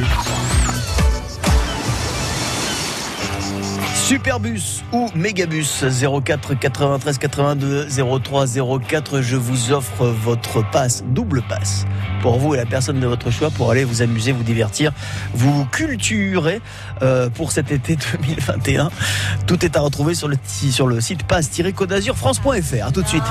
Superbus 3.95 4.83
ou 4.91 5.09
Megabus 5.15 5.83
04 6.23 6.53
93 6.53 7.17
82 7.17 7.87
03 7.89 8.45
04 8.87 9.21
je 9.21 9.35
vous 9.35 9.71
offre 9.71 10.05
votre 10.05 10.69
passe 10.71 11.03
double 11.07 11.41
passe 11.41 11.85
pour 12.23 12.39
vous 12.39 12.53
et 12.53 12.57
la 12.57 12.65
personne 12.65 13.01
de 13.01 13.05
votre 13.05 13.31
choix 13.31 13.49
pour 13.49 13.69
aller 13.69 13.83
vous 13.83 14.01
amuser 14.01 14.31
vous 14.31 14.43
divertir 14.43 14.93
vous 15.33 15.65
culturer 15.65 16.61
euh, 17.01 17.29
pour 17.29 17.51
cet 17.51 17.69
été 17.69 17.97
2021 18.21 18.89
tout 19.45 19.65
est 19.65 19.75
à 19.75 19.81
retrouver 19.81 20.15
sur 20.15 20.29
le, 20.29 20.37
sur 20.47 20.87
le 20.87 21.01
site 21.01 21.23
passe-côte 21.23 21.89
d'azur 21.89 22.15
france.fr 22.17 22.91
tout 22.93 23.01
de 23.01 23.07
suite 23.07 23.23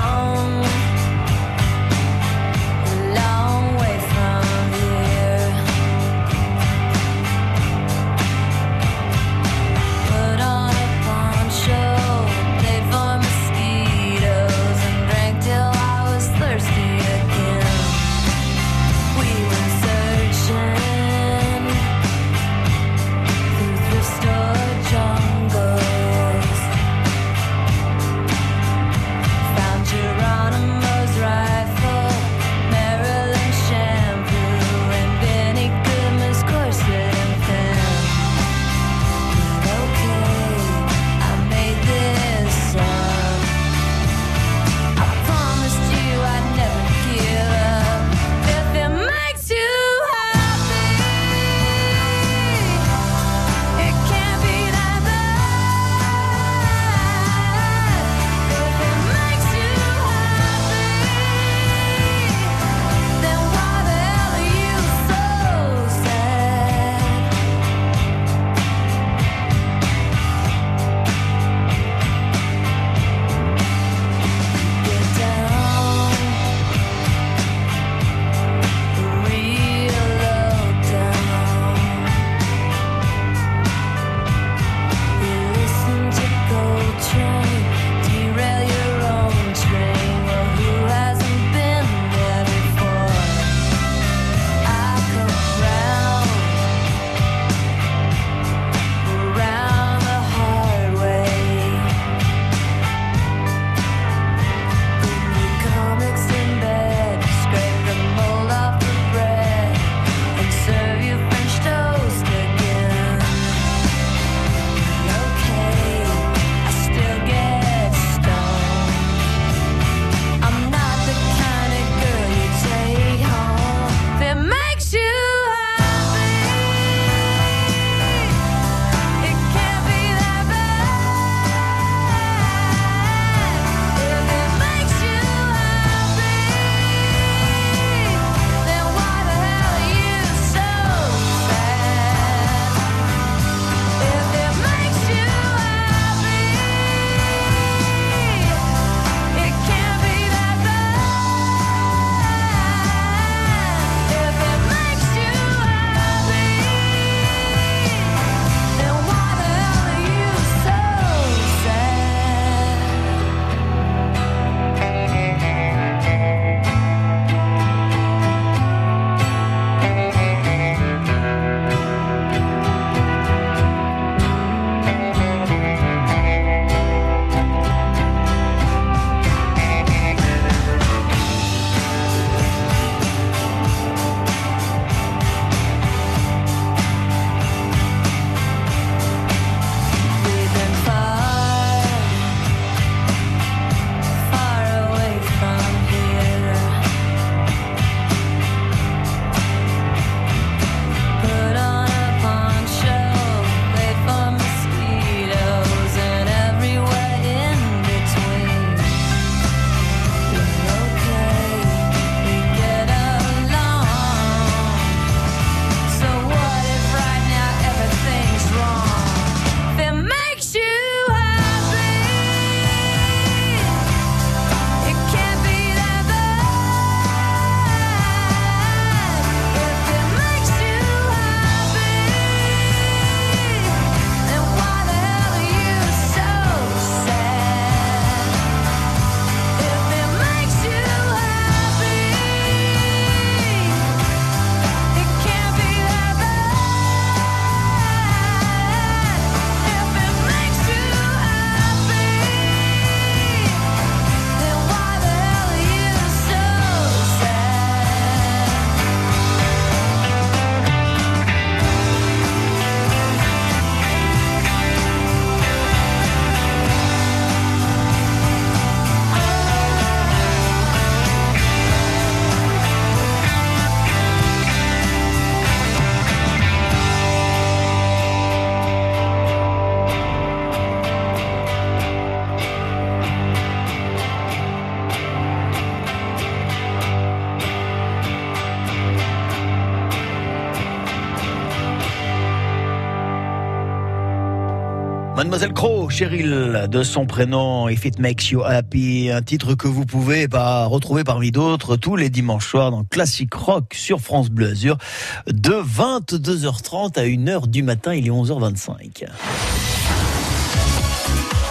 Mademoiselle 295.33 295.53
Crow, 295.55 295.89
Cheryl, 295.89 296.67
de 296.69 296.83
son 296.83 297.07
prénom 297.07 297.67
If 297.67 297.85
It 297.85 297.97
Makes 297.97 298.29
You 298.29 298.43
Happy, 298.43 299.09
un 299.11 299.23
titre 299.23 299.55
que 299.55 299.67
vous 299.67 299.83
pouvez 299.83 300.27
bah, 300.27 300.65
retrouver 300.65 301.03
parmi 301.03 301.31
d'autres 301.31 301.75
tous 301.75 301.95
les 301.95 302.11
dimanches 302.11 302.47
soirs 302.47 302.69
dans 302.69 302.83
Classic 302.83 303.33
Rock 303.33 303.73
sur 303.73 303.99
France 303.99 304.29
Bleu 304.29 304.49
Azur 304.49 304.77
de 305.25 305.53
22h30 305.53 306.99
à 306.99 307.05
1h 307.05 307.47
du 307.47 307.63
matin, 307.63 307.95
il 307.95 308.05
est 308.05 308.11
11h25. 308.11 309.07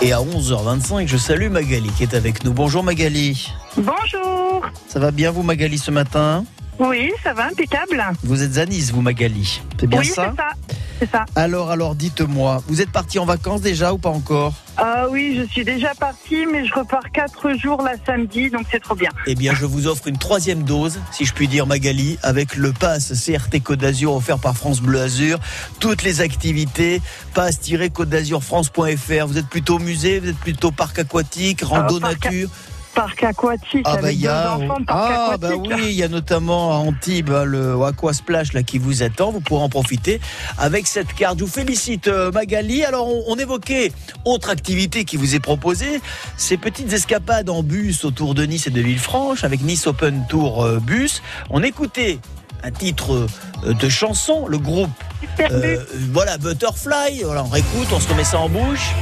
Et 0.00 0.12
à 0.12 0.18
11h25, 0.18 1.08
je 1.08 1.16
salue 1.16 1.50
Magali 1.50 1.90
qui 1.96 2.04
est 2.04 2.14
avec 2.14 2.44
nous. 2.44 2.52
Bonjour 2.52 2.84
Magali. 2.84 3.52
Bonjour. 3.76 4.62
Ça 4.86 5.00
va 5.00 5.10
bien 5.10 5.32
vous 5.32 5.42
Magali 5.42 5.78
ce 5.78 5.90
matin? 5.90 6.44
Oui, 6.82 7.12
ça 7.22 7.32
va, 7.32 7.46
impeccable. 7.46 8.02
Vous 8.24 8.42
êtes 8.42 8.58
à 8.58 8.66
Nice 8.66 8.90
vous 8.92 9.02
Magali. 9.02 9.60
C'est 9.78 9.86
bien 9.86 10.00
oui, 10.00 10.06
ça 10.06 10.30
c'est 10.30 10.36
ça. 10.42 10.48
C'est 10.98 11.10
ça. 11.10 11.24
Alors 11.34 11.70
alors 11.70 11.94
dites-moi, 11.96 12.62
vous 12.68 12.80
êtes 12.80 12.90
parti 12.90 13.18
en 13.18 13.24
vacances 13.24 13.60
déjà 13.60 13.92
ou 13.92 13.98
pas 13.98 14.08
encore 14.10 14.54
Ah 14.76 15.06
oui, 15.10 15.36
je 15.36 15.44
suis 15.50 15.64
déjà 15.64 15.94
partie, 15.94 16.46
mais 16.46 16.64
je 16.64 16.72
repars 16.74 17.10
quatre 17.12 17.56
jours 17.58 17.82
la 17.82 17.94
samedi, 18.06 18.50
donc 18.50 18.66
c'est 18.70 18.78
trop 18.80 18.94
bien. 18.94 19.10
Eh 19.26 19.34
bien, 19.34 19.52
je 19.54 19.64
vous 19.66 19.88
offre 19.88 20.06
une 20.06 20.18
troisième 20.18 20.62
dose, 20.62 21.00
si 21.10 21.24
je 21.24 21.32
puis 21.32 21.48
dire, 21.48 21.66
Magali, 21.66 22.18
avec 22.22 22.54
le 22.56 22.72
pass 22.72 23.12
CRT 23.26 23.60
Côte 23.62 23.80
d'Azur 23.80 24.14
offert 24.14 24.38
par 24.38 24.56
France 24.56 24.80
Bleu 24.80 25.00
Azur. 25.00 25.38
Toutes 25.80 26.02
les 26.04 26.20
activités, 26.20 27.00
pass-côte 27.34 28.08
d'Azur 28.08 28.42
France.fr. 28.44 29.26
Vous 29.26 29.38
êtes 29.38 29.48
plutôt 29.48 29.78
musée, 29.80 30.20
vous 30.20 30.28
êtes 30.28 30.38
plutôt 30.38 30.70
parc 30.70 31.00
aquatique, 31.00 31.62
rando 31.62 31.96
Ah, 31.98 32.00
parc- 32.00 32.24
nature. 32.26 32.48
Parc 32.94 33.24
aquatique 33.24 33.82
Ah 33.84 33.94
bah 33.94 33.98
avec 34.04 34.16
il 34.16 34.22
y 34.22 34.28
a 34.28 34.58
ah 34.88 35.36
bah 35.40 35.50
oui, 35.56 35.84
il 35.86 35.92
y 35.92 36.02
a 36.02 36.08
notamment 36.08 36.72
à 36.72 36.76
Antibes 36.76 37.30
hein, 37.30 37.44
le 37.44 37.82
Aqua 37.82 38.12
Splash 38.12 38.52
là 38.52 38.62
qui 38.62 38.78
vous 38.78 39.02
attend. 39.02 39.30
Vous 39.30 39.40
pourrez 39.40 39.62
en 39.62 39.68
profiter 39.68 40.20
avec 40.58 40.86
cette 40.86 41.12
carte. 41.14 41.38
Je 41.38 41.44
vous 41.44 41.50
félicite 41.50 42.08
euh, 42.08 42.30
Magali. 42.32 42.84
Alors 42.84 43.08
on, 43.08 43.24
on 43.28 43.36
évoquait 43.36 43.92
autre 44.24 44.50
activité 44.50 45.04
qui 45.04 45.16
vous 45.16 45.34
est 45.34 45.40
proposée, 45.40 46.00
ces 46.36 46.56
petites 46.56 46.92
escapades 46.92 47.50
en 47.50 47.62
bus 47.62 48.04
autour 48.04 48.34
de 48.34 48.44
Nice 48.44 48.66
et 48.66 48.70
de 48.70 48.80
Villefranche 48.80 49.44
avec 49.44 49.62
Nice 49.62 49.86
Open 49.86 50.24
Tour 50.28 50.64
euh, 50.64 50.78
bus. 50.78 51.22
On 51.50 51.62
écoutait 51.62 52.18
un 52.62 52.70
titre 52.70 53.26
euh, 53.64 53.74
de 53.74 53.88
chanson, 53.88 54.46
le 54.46 54.58
groupe 54.58 54.90
euh, 55.40 55.78
voilà 56.12 56.38
Butterfly. 56.38 57.22
Voilà, 57.24 57.44
on 57.44 57.48
réécoute, 57.48 57.88
on 57.92 58.00
se 58.00 58.08
remet 58.08 58.24
ça 58.24 58.38
en 58.38 58.48
bouche. 58.48 58.92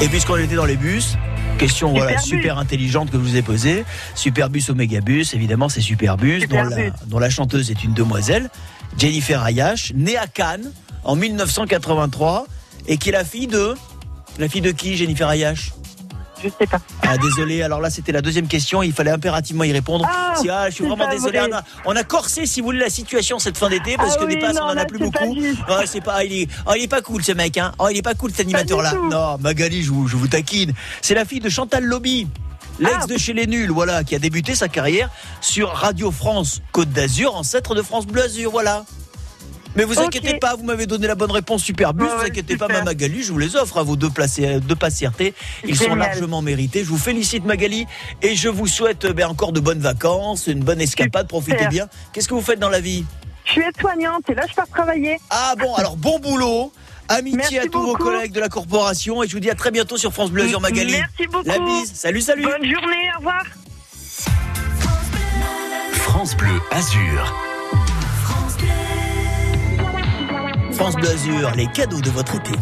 Et 0.00 0.08
puisqu'on 0.08 0.36
était 0.36 0.56
dans 0.56 0.64
les 0.64 0.76
bus, 0.76 1.16
question 1.58 1.92
voilà, 1.92 2.18
Superbus. 2.18 2.42
super 2.42 2.58
intelligente 2.58 3.10
que 3.10 3.16
je 3.16 3.22
vous 3.22 3.36
ai 3.36 3.42
posée. 3.42 3.84
Superbus 4.14 4.64
au 4.68 4.74
Mégabus, 4.74 5.26
évidemment 5.32 5.68
c'est 5.68 5.80
Superbus, 5.80 6.46
dont 6.46 6.62
la, 6.62 6.90
dont 7.06 7.18
la 7.18 7.30
chanteuse 7.30 7.70
est 7.70 7.84
une 7.84 7.94
demoiselle, 7.94 8.50
Jennifer 8.98 9.42
Ayash, 9.42 9.92
née 9.94 10.16
à 10.16 10.26
Cannes 10.26 10.70
en 11.04 11.16
1983 11.16 12.46
et 12.86 12.98
qui 12.98 13.10
est 13.10 13.12
la 13.12 13.24
fille 13.24 13.46
de... 13.46 13.74
La 14.38 14.48
fille 14.48 14.60
de 14.60 14.72
qui, 14.72 14.96
Jennifer 14.96 15.28
Ayash 15.28 15.70
Je 16.42 16.48
sais 16.48 16.66
pas. 16.66 16.78
ah 17.02 17.16
désolé, 17.18 17.62
alors 17.62 17.80
là 17.80 17.90
c'était 17.90 18.12
la 18.12 18.20
deuxième 18.20 18.48
question, 18.48 18.82
il 18.82 18.92
fallait 18.92 19.10
impérativement 19.12 19.64
y 19.64 19.72
répondre. 19.72 20.04
Ah, 20.08 20.34
Si, 20.36 20.48
ah, 20.50 20.68
je 20.68 20.74
suis 20.74 20.84
vraiment 20.86 21.08
désolé. 21.08 21.40
On 21.40 21.52
a, 21.54 21.62
on 21.86 21.96
a 21.96 22.04
corsé 22.04 22.44
si 22.46 22.60
vous 22.60 22.66
voulez 22.66 22.80
la 22.80 22.90
situation 22.90 23.38
cette 23.38 23.56
fin 23.56 23.68
d'été 23.70 23.96
parce 23.96 24.16
Ah 24.18 24.24
que 24.24 24.28
des 24.28 24.38
passes 24.38 24.56
on 24.60 24.64
en 24.64 24.68
a 24.68 24.74
là, 24.74 24.84
plus 24.84 24.98
beaucoup. 24.98 25.36
Ah, 25.68 25.82
c'est 25.86 26.00
pas, 26.02 26.24
il 26.24 26.32
est, 26.42 26.48
oh, 26.66 26.72
il 26.76 26.82
est 26.82 26.88
pas 26.88 27.00
cool 27.02 27.22
ce 27.24 27.32
mec, 27.32 27.56
hein. 27.56 27.72
Oh, 27.78 27.88
il 27.90 27.96
est 27.96 28.02
pas 28.02 28.14
cool 28.14 28.30
cet 28.30 28.40
animateur 28.40 28.82
là. 28.82 28.94
Non, 28.94 29.38
Magali, 29.38 29.82
je 29.82 29.90
vous, 29.90 30.06
je 30.08 30.16
vous 30.16 30.28
taquine. 30.28 30.72
C'est 31.02 31.14
la 31.14 31.24
fille 31.24 31.40
de 31.40 31.48
Chantal 31.48 31.84
Lobby. 31.84 32.26
L'ex 32.80 32.96
Ah. 33.02 33.06
de 33.06 33.16
chez 33.16 33.32
les 33.32 33.46
nuls, 33.46 33.70
voilà, 33.70 34.02
qui 34.02 34.16
a 34.16 34.18
débuté 34.18 34.56
sa 34.56 34.66
carrière 34.68 35.08
sur 35.40 35.70
Radio 35.70 36.10
France 36.10 36.60
Côte 36.72 36.90
d'Azur, 36.90 37.36
ancêtre 37.36 37.74
de 37.76 37.82
France 37.82 38.06
Bleu 38.06 38.22
Azur, 38.24 38.50
voilà. 38.50 38.84
Mais 39.76 39.84
vous 39.84 39.98
inquiétez 39.98 40.38
pas, 40.38 40.54
vous 40.54 40.64
m'avez 40.64 40.86
donné 40.86 41.06
la 41.06 41.14
bonne 41.14 41.30
réponse, 41.30 41.62
super 41.62 41.94
bus. 41.94 42.08
Ouais, 42.08 42.16
vous 42.16 42.24
inquiétez 42.24 42.56
pas, 42.56 42.68
ma 42.68 42.82
Magali, 42.82 43.22
je 43.22 43.32
vous 43.32 43.38
les 43.38 43.56
offre 43.56 43.78
à 43.78 43.82
vos 43.82 43.96
deux, 43.96 44.10
placés, 44.10 44.60
deux 44.60 44.76
passes 44.76 45.00
CRT. 45.00 45.34
Ils 45.64 45.76
sont 45.76 45.94
largement 45.94 46.42
mérités. 46.42 46.84
Je 46.84 46.88
vous 46.88 46.98
félicite, 46.98 47.44
Magali, 47.44 47.86
et 48.22 48.34
je 48.34 48.48
vous 48.48 48.66
souhaite 48.66 49.06
ben, 49.06 49.26
encore 49.26 49.52
de 49.52 49.60
bonnes 49.60 49.80
vacances, 49.80 50.46
une 50.46 50.60
bonne 50.60 50.80
escapade. 50.80 51.28
Profitez 51.28 51.66
bien. 51.68 51.88
Qu'est-ce 52.12 52.28
que 52.28 52.34
vous 52.34 52.42
faites 52.42 52.60
dans 52.60 52.70
la 52.70 52.80
vie? 52.80 53.04
Je 53.44 53.52
suis 53.52 53.62
aide-soignante 53.62 54.28
et 54.30 54.34
là, 54.34 54.44
je 54.48 54.54
pars 54.54 54.68
travailler. 54.68 55.18
Ah 55.30 55.54
bon, 55.58 55.74
alors 55.74 55.96
bon 55.96 56.18
boulot. 56.18 56.72
Amitié 57.08 57.36
Merci 57.36 57.58
à 57.58 57.66
tous 57.66 57.82
vos 57.82 57.94
collègues 57.94 58.32
de 58.32 58.40
la 58.40 58.48
corporation 58.48 59.22
et 59.22 59.28
je 59.28 59.34
vous 59.34 59.40
dis 59.40 59.50
à 59.50 59.54
très 59.54 59.70
bientôt 59.70 59.98
sur 59.98 60.12
France 60.12 60.30
Bleu 60.30 60.48
sur 60.48 60.60
Magali. 60.60 60.92
Merci 60.92 61.26
beaucoup. 61.30 61.46
La 61.46 61.58
bise. 61.58 61.92
Salut, 61.92 62.22
salut. 62.22 62.44
Bonne 62.44 62.64
journée, 62.64 63.10
au 63.14 63.18
revoir. 63.18 63.44
France 65.92 66.34
Bleu 66.36 66.60
Azur. 66.70 67.53
France 70.74 70.96
Bleu 70.96 71.08
Azur, 71.08 71.52
les 71.56 71.66
cadeaux 71.68 72.00
de 72.00 72.10
votre 72.10 72.34
été. 72.34 72.52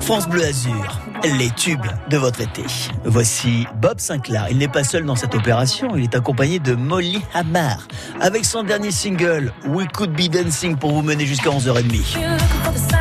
France 0.00 0.28
Bleu 0.28 0.44
Azur, 0.44 1.00
les 1.24 1.50
tubes 1.50 1.84
de 2.08 2.16
votre 2.16 2.40
été. 2.40 2.62
Voici 3.04 3.66
Bob 3.80 3.98
Sinclair. 3.98 4.46
Il 4.50 4.58
n'est 4.58 4.68
pas 4.68 4.84
seul 4.84 5.04
dans 5.04 5.16
cette 5.16 5.34
opération, 5.34 5.96
il 5.96 6.04
est 6.04 6.14
accompagné 6.14 6.60
de 6.60 6.74
Molly 6.74 7.20
Hamar 7.34 7.88
avec 8.20 8.44
son 8.44 8.62
dernier 8.62 8.92
single 8.92 9.52
We 9.66 9.86
Could 9.92 10.12
Be 10.12 10.30
Dancing 10.30 10.76
pour 10.76 10.92
vous 10.92 11.02
mener 11.02 11.26
jusqu'à 11.26 11.50
11h30. 11.50 12.99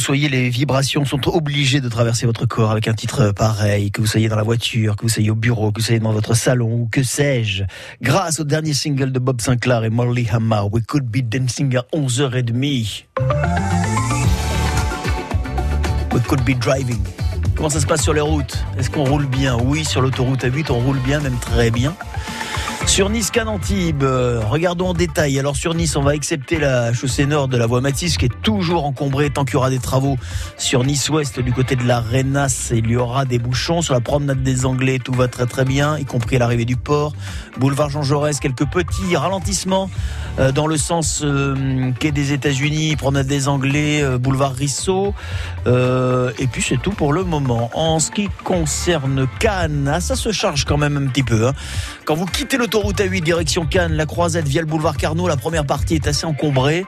Soyez, 0.00 0.28
les 0.28 0.50
vibrations 0.50 1.04
sont 1.04 1.28
obligées 1.28 1.80
de 1.80 1.88
traverser 1.88 2.26
votre 2.26 2.46
corps 2.46 2.70
avec 2.70 2.88
un 2.88 2.94
titre 2.94 3.32
pareil, 3.32 3.90
que 3.90 4.00
vous 4.00 4.06
soyez 4.06 4.28
dans 4.28 4.36
la 4.36 4.42
voiture, 4.42 4.96
que 4.96 5.02
vous 5.02 5.08
soyez 5.08 5.30
au 5.30 5.34
bureau, 5.34 5.70
que 5.70 5.80
vous 5.80 5.86
soyez 5.86 6.00
dans 6.00 6.12
votre 6.12 6.34
salon 6.34 6.72
ou 6.72 6.88
que 6.90 7.02
sais-je. 7.02 7.64
Grâce 8.02 8.40
au 8.40 8.44
dernier 8.44 8.74
single 8.74 9.12
de 9.12 9.18
Bob 9.18 9.40
Sinclair 9.40 9.84
et 9.84 9.90
Molly 9.90 10.26
Hammer, 10.30 10.62
We 10.72 10.84
Could 10.86 11.04
Be 11.04 11.18
Dancing 11.18 11.76
à 11.76 11.84
11h30. 11.94 13.04
We 16.12 16.22
Could 16.26 16.42
Be 16.42 16.58
Driving. 16.58 17.02
Comment 17.54 17.68
ça 17.70 17.80
se 17.80 17.86
passe 17.86 18.02
sur 18.02 18.14
les 18.14 18.20
routes? 18.20 18.64
Est-ce 18.78 18.90
qu'on 18.90 19.04
roule 19.04 19.26
bien? 19.26 19.58
Oui, 19.62 19.84
sur 19.84 20.00
l'autoroute 20.00 20.44
A8, 20.44 20.72
on 20.72 20.80
roule 20.80 20.98
bien, 21.00 21.20
même 21.20 21.38
très 21.38 21.70
bien. 21.70 21.94
Sur 22.86 23.08
Nice 23.08 23.30
Canantibes, 23.30 24.02
euh, 24.02 24.40
regardons 24.50 24.88
en 24.88 24.94
détail. 24.94 25.38
Alors 25.38 25.54
sur 25.54 25.74
Nice, 25.74 25.94
on 25.94 26.02
va 26.02 26.10
accepter 26.10 26.58
la 26.58 26.92
chaussée 26.92 27.24
nord 27.24 27.46
de 27.46 27.56
la 27.56 27.66
voie 27.66 27.80
Matisse 27.80 28.18
qui 28.18 28.24
est 28.24 28.42
toujours 28.42 28.84
encombrée 28.84 29.30
tant 29.30 29.44
qu'il 29.44 29.54
y 29.54 29.56
aura 29.56 29.70
des 29.70 29.78
travaux. 29.78 30.16
Sur 30.58 30.82
Nice 30.82 31.08
Ouest, 31.08 31.38
du 31.38 31.52
côté 31.52 31.76
de 31.76 31.84
la 31.84 32.00
Renasse, 32.00 32.72
il 32.74 32.90
y 32.90 32.96
aura 32.96 33.24
des 33.26 33.38
bouchons. 33.38 33.80
Sur 33.80 33.94
la 33.94 34.00
promenade 34.00 34.42
des 34.42 34.66
Anglais, 34.66 34.98
tout 35.02 35.12
va 35.12 35.28
très 35.28 35.46
très 35.46 35.64
bien, 35.64 35.98
y 35.98 36.04
compris 36.04 36.36
à 36.36 36.40
l'arrivée 36.40 36.64
du 36.64 36.76
port. 36.76 37.12
Boulevard 37.58 37.90
Jean 37.90 38.02
Jaurès, 38.02 38.40
quelques 38.40 38.66
petits 38.66 39.16
ralentissements 39.16 39.88
euh, 40.40 40.50
dans 40.50 40.66
le 40.66 40.76
sens 40.76 41.22
euh, 41.22 41.92
quai 42.00 42.10
des 42.10 42.32
États-Unis, 42.32 42.96
promenade 42.96 43.28
des 43.28 43.46
Anglais, 43.46 44.02
euh, 44.02 44.18
boulevard 44.18 44.52
Rissot. 44.52 45.14
Euh, 45.66 46.32
et 46.38 46.48
puis 46.48 46.60
c'est 46.60 46.80
tout 46.82 46.92
pour 46.92 47.12
le 47.12 47.22
moment. 47.22 47.70
En 47.72 48.00
ce 48.00 48.10
qui 48.10 48.28
concerne 48.42 49.28
Cannes, 49.38 49.88
ah, 49.94 50.00
ça 50.00 50.16
se 50.16 50.32
charge 50.32 50.64
quand 50.64 50.76
même 50.76 50.96
un 50.96 51.06
petit 51.06 51.22
peu. 51.22 51.46
hein. 51.46 51.52
Quand 52.04 52.16
vous 52.16 52.26
quittez 52.26 52.58
l'autoroute 52.72 53.00
A8 53.00 53.22
direction 53.22 53.66
Cannes, 53.66 53.94
la 53.94 54.06
croisette 54.06 54.46
via 54.46 54.60
le 54.60 54.66
boulevard 54.68 54.96
Carnot, 54.96 55.26
la 55.26 55.36
première 55.36 55.66
partie 55.66 55.96
est 55.96 56.06
assez 56.06 56.24
encombrée. 56.24 56.86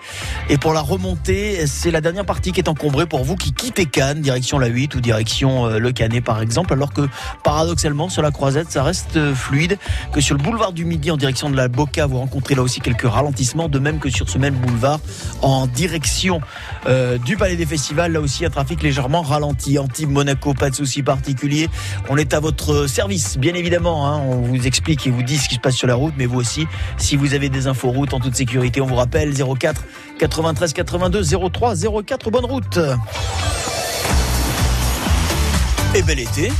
Et 0.49 0.57
pour 0.57 0.75
la 0.75 0.81
remontée, 0.81 1.67
c'est 1.67 1.91
la 1.91 2.01
dernière 2.01 2.25
partie 2.25 2.53
qui 2.53 2.61
est 2.61 2.69
encombrée 2.69 3.07
pour 3.07 3.25
vous 3.25 3.35
qui 3.35 3.53
quittez 3.53 3.87
Cannes, 3.87 4.21
direction 4.21 4.61
la 4.61 4.69
8 4.69 4.95
ou 4.95 5.01
direction 5.01 5.67
euh, 5.67 5.79
le 5.81 5.91
Canet 5.91 6.23
par 6.23 6.41
exemple. 6.41 6.73
Alors 6.73 6.93
que 6.93 7.09
paradoxalement, 7.43 8.09
sur 8.09 8.23
la 8.23 8.31
croisette, 8.31 8.71
ça 8.71 8.85
reste 8.85 9.17
euh, 9.17 9.35
fluide. 9.35 9.77
Que 10.13 10.21
sur 10.21 10.37
le 10.37 10.43
boulevard 10.45 10.73
du 10.73 10.85
Midi 10.85 11.11
en 11.11 11.17
direction 11.17 11.51
de 11.51 11.57
la 11.57 11.67
Boca, 11.67 12.07
vous 12.07 12.19
rencontrez 12.19 12.55
là 12.55 12.63
aussi 12.63 12.81
quelques 12.81 13.11
ralentissements. 13.11 13.69
De 13.69 13.81
même 13.81 13.99
que 13.99 14.09
sur 14.09 14.29
ce 14.29 14.39
même 14.39 14.55
boulevard 14.55 15.01
en 15.41 15.67
direction 15.67 16.41
euh, 16.87 17.19
du 17.19 17.37
Palais 17.37 17.57
des 17.57 17.67
Festivals, 17.67 18.13
là 18.13 18.21
aussi 18.21 18.45
un 18.45 18.51
trafic 18.51 18.85
légèrement 18.85 19.23
ralenti. 19.23 19.81
Antibes, 19.81 20.11
Monaco, 20.11 20.55
pas 20.55 20.71
de 20.71 20.77
souci 20.77 21.03
particulier. 21.03 21.69
On 22.09 22.17
est 22.19 22.35
à 22.35 22.39
votre 22.39 22.87
service, 22.87 23.37
bien 23.37 23.55
évidemment. 23.55 24.07
hein. 24.07 24.23
On 24.25 24.43
vous 24.43 24.65
explique 24.65 25.09
et 25.09 25.11
vous 25.11 25.25
dit 25.25 25.39
ce 25.39 25.49
qui 25.49 25.57
se 25.57 25.61
passe 25.61 25.72
sur 25.73 25.87
la 25.87 25.95
route, 25.95 26.15
mais 26.17 26.27
vous 26.27 26.39
aussi, 26.39 26.67
si 26.99 27.17
vous 27.17 27.35
avez 27.35 27.49
des 27.49 27.67
infos 27.67 27.91
routes 27.91 28.15
en 28.15 28.21
toute 28.21 28.35
sécurité, 28.35 28.81
on 28.81 28.87
vous 28.87 28.97
rappelle 28.97 29.33
04 29.35 29.85
93 30.19 30.73
82 30.73 31.23
03 31.51 31.75
04. 32.07 32.31
Bonne 32.31 32.45
route. 32.45 32.79
Et 35.95 36.03
bel 36.03 36.21
été. 36.21 36.51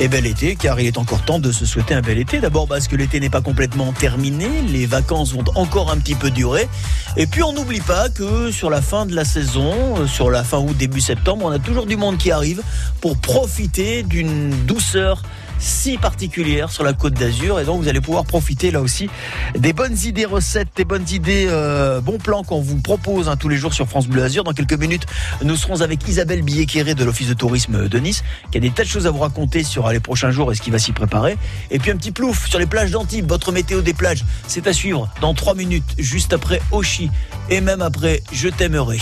Et 0.00 0.06
bel 0.06 0.26
été, 0.26 0.54
car 0.54 0.78
il 0.78 0.86
est 0.86 0.96
encore 0.96 1.22
temps 1.22 1.40
de 1.40 1.50
se 1.50 1.66
souhaiter 1.66 1.92
un 1.92 2.02
bel 2.02 2.18
été. 2.18 2.38
D'abord 2.38 2.68
parce 2.68 2.86
que 2.86 2.94
l'été 2.94 3.18
n'est 3.18 3.30
pas 3.30 3.40
complètement 3.40 3.92
terminé, 3.92 4.46
les 4.68 4.86
vacances 4.86 5.32
vont 5.32 5.42
encore 5.56 5.90
un 5.90 5.96
petit 5.96 6.14
peu 6.14 6.30
durer. 6.30 6.68
Et 7.16 7.26
puis 7.26 7.42
on 7.42 7.52
n'oublie 7.52 7.80
pas 7.80 8.08
que 8.08 8.52
sur 8.52 8.70
la 8.70 8.80
fin 8.80 9.06
de 9.06 9.14
la 9.14 9.24
saison, 9.24 9.96
euh, 9.96 10.06
sur 10.06 10.30
la 10.30 10.44
fin 10.44 10.58
août, 10.58 10.76
début 10.76 11.00
septembre, 11.00 11.44
on 11.46 11.50
a 11.50 11.58
toujours 11.58 11.86
du 11.86 11.96
monde 11.96 12.16
qui 12.16 12.30
arrive 12.30 12.62
pour 13.00 13.16
profiter 13.16 14.04
d'une 14.04 14.50
douceur 14.66 15.22
si 15.58 15.98
particulière 15.98 16.70
sur 16.70 16.84
la 16.84 16.92
côte 16.92 17.14
d'Azur 17.14 17.60
et 17.60 17.64
donc 17.64 17.82
vous 17.82 17.88
allez 17.88 18.00
pouvoir 18.00 18.24
profiter 18.24 18.70
là 18.70 18.80
aussi 18.80 19.08
des 19.56 19.72
bonnes 19.72 19.96
idées 20.04 20.24
recettes, 20.24 20.68
des 20.76 20.84
bonnes 20.84 21.08
idées 21.10 21.46
euh, 21.48 22.00
bons 22.00 22.18
plans 22.18 22.42
qu'on 22.42 22.60
vous 22.60 22.80
propose 22.80 23.28
hein, 23.28 23.36
tous 23.36 23.48
les 23.48 23.56
jours 23.56 23.74
sur 23.74 23.88
France 23.88 24.06
Bleu 24.06 24.22
Azur. 24.22 24.44
Dans 24.44 24.52
quelques 24.52 24.78
minutes, 24.78 25.06
nous 25.42 25.56
serons 25.56 25.80
avec 25.80 26.06
Isabelle 26.08 26.42
Billet-Quéré 26.42 26.94
de 26.94 27.04
l'Office 27.04 27.28
de 27.28 27.34
tourisme 27.34 27.88
de 27.88 27.98
Nice 27.98 28.22
qui 28.50 28.58
a 28.58 28.60
des 28.60 28.70
tas 28.70 28.84
de 28.84 28.88
choses 28.88 29.06
à 29.06 29.10
vous 29.10 29.18
raconter 29.18 29.64
sur 29.64 29.86
euh, 29.86 29.92
les 29.92 30.00
prochains 30.00 30.30
jours 30.30 30.52
et 30.52 30.54
ce 30.54 30.62
qui 30.62 30.70
va 30.70 30.78
s'y 30.78 30.92
préparer. 30.92 31.36
Et 31.70 31.78
puis 31.78 31.90
un 31.90 31.96
petit 31.96 32.12
plouf 32.12 32.48
sur 32.48 32.58
les 32.58 32.66
plages 32.66 32.90
d'Antibes, 32.90 33.28
votre 33.28 33.52
météo 33.52 33.80
des 33.80 33.94
plages, 33.94 34.24
c'est 34.46 34.66
à 34.66 34.72
suivre 34.72 35.08
dans 35.20 35.34
3 35.34 35.54
minutes, 35.54 35.94
juste 35.98 36.32
après 36.32 36.60
Oshi 36.70 37.10
et 37.50 37.60
même 37.60 37.82
après 37.82 38.22
Je 38.32 38.48
t'aimerai. 38.48 38.98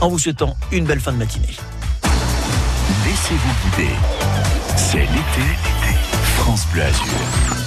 En 0.00 0.08
vous 0.08 0.18
souhaitant 0.18 0.56
une 0.72 0.84
belle 0.84 1.00
fin 1.00 1.12
de 1.12 1.18
matinée. 1.18 1.56
Laissez-vous 3.04 3.76
guider. 3.76 3.90
C'est 4.76 4.98
l'été. 4.98 5.79
France 6.40 6.66
Bleu. 6.72 7.59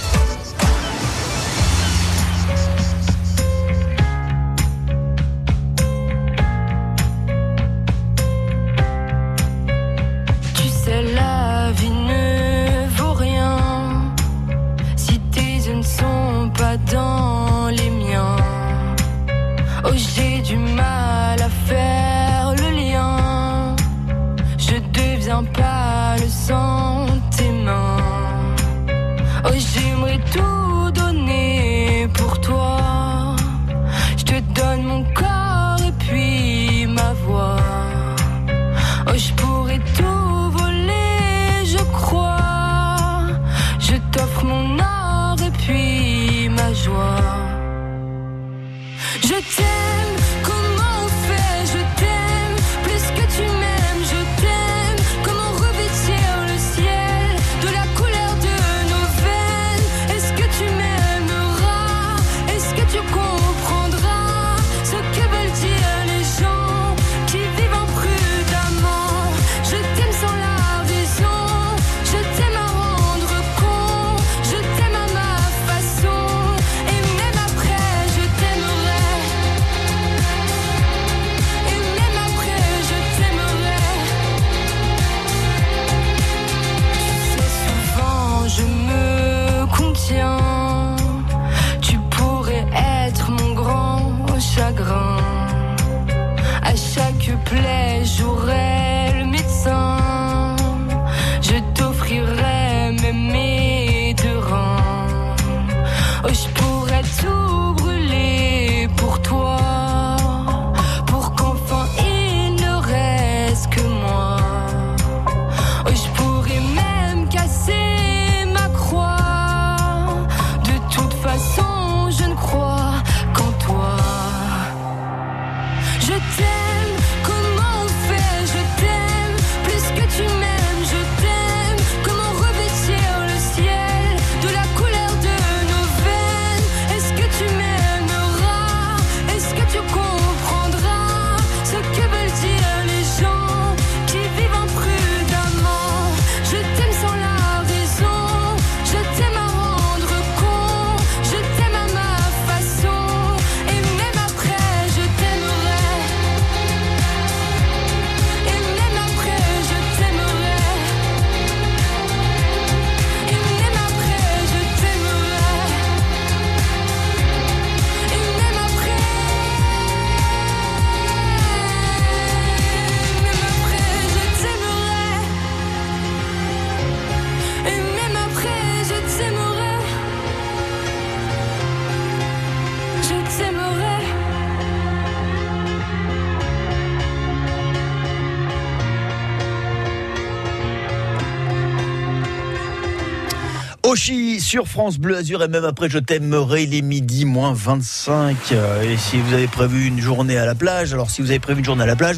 Sur 194.53 194.67
France 194.67 194.99
Bleu 194.99 195.17
Azur 195.17 195.41
et 195.41 195.47
même 195.47 195.65
après 195.65 195.89
je 195.89 195.97
t'aimerai 195.97 196.67
les 196.67 196.83
midi 196.83 197.25
moins 197.25 197.53
25 197.55 198.37
euh, 198.51 198.83
et 198.83 198.97
si 198.97 199.17
vous 199.17 199.33
avez 199.33 199.47
prévu 199.47 199.87
une 199.87 199.99
journée 199.99 200.37
à 200.37 200.45
la 200.45 200.53
plage 200.53 200.93
alors 200.93 201.09
si 201.09 201.23
vous 201.23 201.31
avez 201.31 201.39
prévu 201.39 201.61
une 201.61 201.65
journée 201.65 201.81
à 201.81 201.87
la 201.87 201.95
plage 201.95 202.17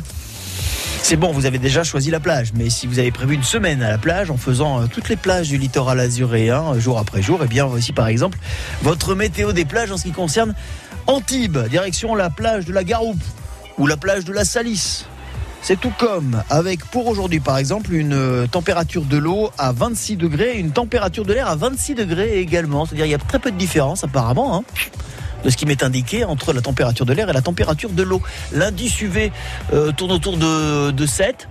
c'est 1.02 1.16
bon, 1.16 1.32
vous 1.32 1.46
avez 1.46 1.60
déjà 1.60 1.86
choisi 1.86 2.12
la 2.12 2.20
plage, 2.20 2.52
mais 2.54 2.70
si 2.70 2.88
vous 2.88 3.00
avez 3.00 3.12
prévu 3.12 3.36
une 3.36 3.44
semaine 3.44 3.82
à 3.82 3.90
la 3.90 3.98
plage 3.98 4.32
en 4.32 4.38
faisant 4.38 4.82
euh, 4.82 4.88
toutes 4.92 5.08
les 5.08 5.16
plages 5.16 5.48
du 5.48 5.58
littoral 5.58 5.98
azuréen 5.98 6.74
euh, 6.74 6.80
jour 6.80 6.98
après 6.98 7.22
jour, 7.22 7.42
et 7.42 7.48
bien 7.48 7.68
voici 7.68 7.94
par 7.94 8.08
exemple 8.08 8.38
votre 8.82 9.16
météo 9.16 9.54
des 9.54 9.64
plages 9.64 9.92
en 9.94 9.98
ce 9.98 10.04
qui 10.04 10.12
concerne 10.12 10.56
Antibes, 11.08 11.60
direction 11.70 12.16
la 12.16 12.30
plage 12.30 12.66
de 12.66 12.74
la 12.74 12.84
Garoupe 12.84 13.24
ou 13.78 13.88
la 13.88 13.96
plage 13.96 14.26
de 14.26 14.34
la 14.34 14.44
Salisse. 14.44 15.06
C'est 15.68 15.80
tout 15.80 15.92
comme 15.98 16.44
avec 16.52 16.86
pour 16.86 17.08
aujourd'hui 17.08 17.40
par 17.40 17.58
exemple 17.58 17.92
une 17.92 18.14
euh, 18.14 18.46
température 18.46 19.02
de 19.02 19.18
l'eau 19.18 19.50
à 19.58 19.72
26 19.72 20.16
degrés, 20.16 20.60
une 20.60 20.70
température 20.70 21.26
de 21.26 21.34
l'air 21.34 21.48
à 21.48 21.56
26 21.56 21.96
degrés 21.96 22.38
également. 22.40 22.86
C'est-à-dire 22.86 23.08
il 23.08 23.12
y 23.12 23.16
a 23.16 23.18
très 23.18 23.40
peu 23.40 23.50
de 23.50 23.58
différence 23.58 24.04
apparemment. 24.04 24.58
Hein, 24.58 24.64
de 25.44 25.50
ce 25.50 25.58
qui 25.58 25.66
m'est 25.66 25.82
indiqué 25.82 26.24
entre 26.24 26.54
la 26.54 26.62
température 26.62 27.08
de 27.08 27.14
l'air 27.14 27.30
et 27.32 27.34
la 27.34 27.42
température 27.42 27.90
de 27.90 28.04
l'eau. 28.04 28.22
L'indice 28.52 29.02
UV 29.02 29.32
euh, 29.74 29.92
tourne 29.92 30.12
autour 30.12 30.38
de, 30.38 30.92
de 30.92 31.06
7. 31.08 31.48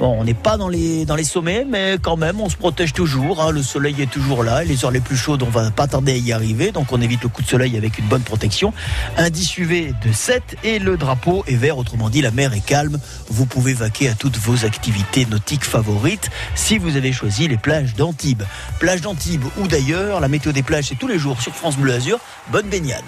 On 0.00 0.22
n'est 0.24 0.34
pas 0.34 0.56
dans 0.56 0.68
les, 0.68 1.06
sommets, 1.24 1.66
mais 1.68 1.96
quand 2.00 2.16
même, 2.16 2.40
on 2.40 2.48
se 2.48 2.56
protège 2.56 2.92
toujours. 2.92 3.42
hein. 3.42 3.50
Le 3.50 3.62
soleil 3.62 4.00
est 4.00 4.10
toujours 4.10 4.44
là. 4.44 4.62
Les 4.62 4.84
heures 4.84 4.90
les 4.90 5.00
plus 5.00 5.16
chaudes, 5.16 5.42
on 5.42 5.50
va 5.50 5.70
pas 5.70 5.86
tarder 5.88 6.12
à 6.12 6.16
y 6.16 6.32
arriver. 6.32 6.70
Donc, 6.70 6.92
on 6.92 7.00
évite 7.00 7.22
le 7.22 7.28
coup 7.28 7.42
de 7.42 7.48
soleil 7.48 7.76
avec 7.76 7.98
une 7.98 8.06
bonne 8.06 8.22
protection. 8.22 8.72
Indice 9.16 9.56
UV 9.58 9.92
de 10.04 10.12
7 10.12 10.56
et 10.62 10.78
le 10.78 10.96
drapeau 10.96 11.42
est 11.48 11.56
vert. 11.56 11.78
Autrement 11.78 12.10
dit, 12.10 12.22
la 12.22 12.30
mer 12.30 12.52
est 12.54 12.64
calme. 12.64 12.98
Vous 13.28 13.46
pouvez 13.46 13.74
vaquer 13.74 14.08
à 14.08 14.14
toutes 14.14 14.36
vos 14.38 14.64
activités 14.64 15.26
nautiques 15.26 15.64
favorites 15.64 16.30
si 16.54 16.78
vous 16.78 16.96
avez 16.96 17.12
choisi 17.12 17.48
les 17.48 17.56
plages 17.58 17.94
d'Antibes. 17.94 18.44
Plage 18.78 19.00
d'Antibes 19.00 19.44
ou 19.60 19.66
d'ailleurs, 19.66 20.20
la 20.20 20.28
météo 20.28 20.52
des 20.52 20.62
plages, 20.62 20.86
c'est 20.88 20.98
tous 20.98 21.08
les 21.08 21.18
jours 21.18 21.42
sur 21.42 21.54
France 21.54 21.76
Bleu 21.76 21.94
Azur. 21.94 22.18
Bonne 22.52 22.68
baignade. 22.68 23.02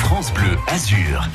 France 0.00 0.32
Bleu 0.32 0.56
Azur. 0.68 1.28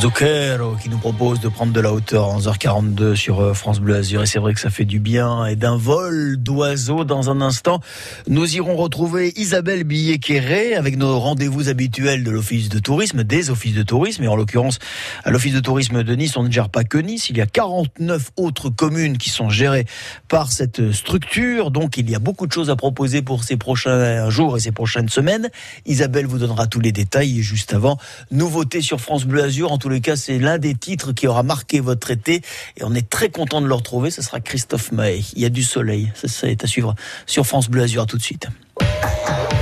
Zucchero 0.00 0.08
qui 0.08 0.68
nous 0.68 0.69
propose 1.00 1.40
de 1.40 1.48
prendre 1.48 1.72
de 1.72 1.80
la 1.80 1.94
hauteur 1.94 2.28
11h42 2.38 3.14
sur 3.14 3.40
euh, 3.40 3.54
France 3.54 3.80
Bleu 3.80 3.96
Azur. 3.96 4.22
Et 4.22 4.26
c'est 4.26 4.38
vrai 4.38 4.52
que 4.52 4.60
ça 4.60 4.68
fait 4.68 4.84
du 4.84 5.00
bien 5.00 5.46
et 5.46 5.56
d'un 5.56 5.78
vol 5.78 6.36
d'oiseaux 6.36 7.04
dans 7.04 7.30
un 7.30 7.40
instant. 7.40 7.80
Nous 8.28 8.54
irons 8.54 8.76
retrouver 8.76 9.32
Isabelle 9.36 9.84
Billet-Quéré 9.84 10.74
avec 10.74 10.98
nos 10.98 11.18
rendez-vous 11.18 11.70
habituels 11.70 12.22
de 12.22 12.30
l'office 12.30 12.68
de 12.68 12.78
tourisme 12.78 13.24
des 13.24 13.48
offices 13.48 13.74
de 13.74 13.82
tourisme. 13.82 14.24
Et 14.24 14.28
en 14.28 14.36
l'occurrence 14.36 14.78
à 15.24 15.30
l'office 15.30 15.54
de 15.54 15.60
tourisme 15.60 16.02
de 16.02 16.14
Nice 16.14 16.36
on 16.36 16.42
ne 16.42 16.50
gère 16.50 16.68
pas 16.68 16.84
que 16.84 16.98
Nice. 16.98 17.30
Il 17.30 17.38
y 17.38 17.40
a 17.40 17.46
49 17.46 18.32
autres 18.36 18.68
communes 18.68 19.16
qui 19.16 19.30
sont 19.30 19.48
gérées 19.48 19.86
par 20.28 20.52
cette 20.52 20.92
structure. 20.92 21.70
Donc 21.70 21.96
il 21.96 22.10
y 22.10 22.14
a 22.14 22.18
beaucoup 22.18 22.46
de 22.46 22.52
choses 22.52 22.68
à 22.68 22.76
proposer 22.76 23.22
pour 23.22 23.42
ces 23.42 23.56
prochains 23.56 24.28
jours 24.28 24.58
et 24.58 24.60
ces 24.60 24.72
prochaines 24.72 25.08
semaines. 25.08 25.48
Isabelle 25.86 26.26
vous 26.26 26.38
donnera 26.38 26.66
tous 26.66 26.80
les 26.80 26.92
détails 26.92 27.40
juste 27.40 27.72
avant. 27.72 27.96
Nouveauté 28.30 28.82
sur 28.82 29.00
France 29.00 29.24
Bleu 29.24 29.42
Azur. 29.42 29.78
Tous 29.78 29.88
les 29.88 30.02
cas, 30.02 30.16
c'est 30.16 30.38
l'un 30.38 30.58
des 30.58 30.74
titres 30.74 30.89
qui 30.96 31.26
aura 31.26 31.42
marqué 31.42 31.80
votre 31.80 32.10
été 32.10 32.42
et 32.76 32.84
on 32.84 32.94
est 32.94 33.08
très 33.08 33.30
content 33.30 33.60
de 33.60 33.66
le 33.66 33.74
retrouver. 33.74 34.10
Ce 34.10 34.22
sera 34.22 34.40
Christophe 34.40 34.92
Maé. 34.92 35.24
Il 35.34 35.42
y 35.42 35.44
a 35.44 35.48
du 35.48 35.62
soleil. 35.62 36.10
Ça, 36.14 36.28
ça 36.28 36.48
est 36.48 36.64
à 36.64 36.66
suivre 36.66 36.94
sur 37.26 37.46
France 37.46 37.68
Bleu 37.68 37.82
Azur 37.82 38.06
tout 38.06 38.18
de 38.18 38.22
suite. 38.22 38.48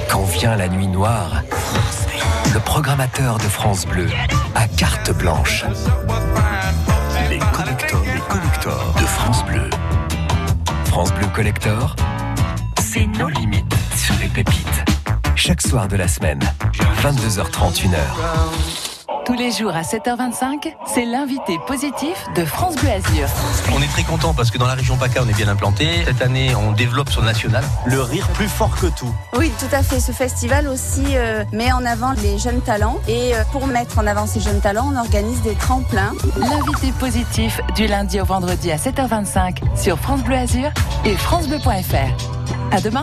Quand 0.08 0.24
vient 0.24 0.56
la 0.56 0.68
nuit 0.68 0.86
noire, 0.86 1.42
le 2.54 2.60
programmateur 2.60 3.38
de 3.38 3.44
France 3.44 3.86
Bleu 3.86 4.08
a 4.54 4.66
carte 4.68 5.12
blanche. 5.16 5.64
Les 7.30 7.38
collecteurs, 7.52 8.02
les 8.02 8.20
collecteurs 8.20 8.94
de 8.94 9.04
France 9.04 9.44
Bleu. 9.44 9.68
France 10.86 11.12
Bleu 11.14 11.26
Collector, 11.34 11.94
c'est 12.80 13.06
nos 13.18 13.28
limites 13.28 13.74
sur 13.94 14.14
les 14.20 14.28
pépites. 14.28 14.84
Chaque 15.36 15.60
soir 15.60 15.86
de 15.88 15.96
la 15.96 16.08
semaine, 16.08 16.40
22h30, 17.02 17.82
1h. 17.82 18.87
Tous 19.28 19.34
les 19.34 19.52
jours 19.52 19.76
à 19.76 19.82
7h25, 19.82 20.74
c'est 20.86 21.04
l'invité 21.04 21.58
positif 21.66 22.24
de 22.34 22.46
France 22.46 22.76
Bleu 22.76 22.88
Azur. 22.92 23.28
On 23.76 23.82
est 23.82 23.88
très 23.88 24.02
content 24.02 24.32
parce 24.32 24.50
que 24.50 24.56
dans 24.56 24.66
la 24.66 24.72
région 24.72 24.96
PACA, 24.96 25.22
on 25.22 25.28
est 25.28 25.36
bien 25.36 25.48
implanté. 25.48 25.86
Cette 26.06 26.22
année, 26.22 26.54
on 26.54 26.72
développe 26.72 27.10
sur 27.10 27.20
le 27.20 27.26
national. 27.26 27.62
Le 27.84 28.00
rire 28.00 28.26
plus 28.28 28.48
fort 28.48 28.74
que 28.74 28.86
tout. 28.86 29.14
Oui, 29.36 29.52
tout 29.60 29.68
à 29.70 29.82
fait. 29.82 30.00
Ce 30.00 30.12
festival 30.12 30.66
aussi 30.66 31.04
euh, 31.08 31.44
met 31.52 31.70
en 31.70 31.84
avant 31.84 32.12
les 32.12 32.38
jeunes 32.38 32.62
talents. 32.62 33.00
Et 33.06 33.34
euh, 33.34 33.42
pour 33.52 33.66
mettre 33.66 33.98
en 33.98 34.06
avant 34.06 34.26
ces 34.26 34.40
jeunes 34.40 34.62
talents, 34.62 34.90
on 34.94 34.96
organise 34.96 35.42
des 35.42 35.56
tremplins. 35.56 36.14
L'invité 36.38 36.90
positif 36.98 37.60
du 37.76 37.86
lundi 37.86 38.22
au 38.22 38.24
vendredi 38.24 38.72
à 38.72 38.76
7h25 38.76 39.58
sur 39.76 39.98
France 39.98 40.24
Bleu 40.24 40.36
Azur 40.36 40.70
et 41.04 41.14
francebleu.fr. 41.16 42.74
À 42.74 42.80
demain. 42.80 43.02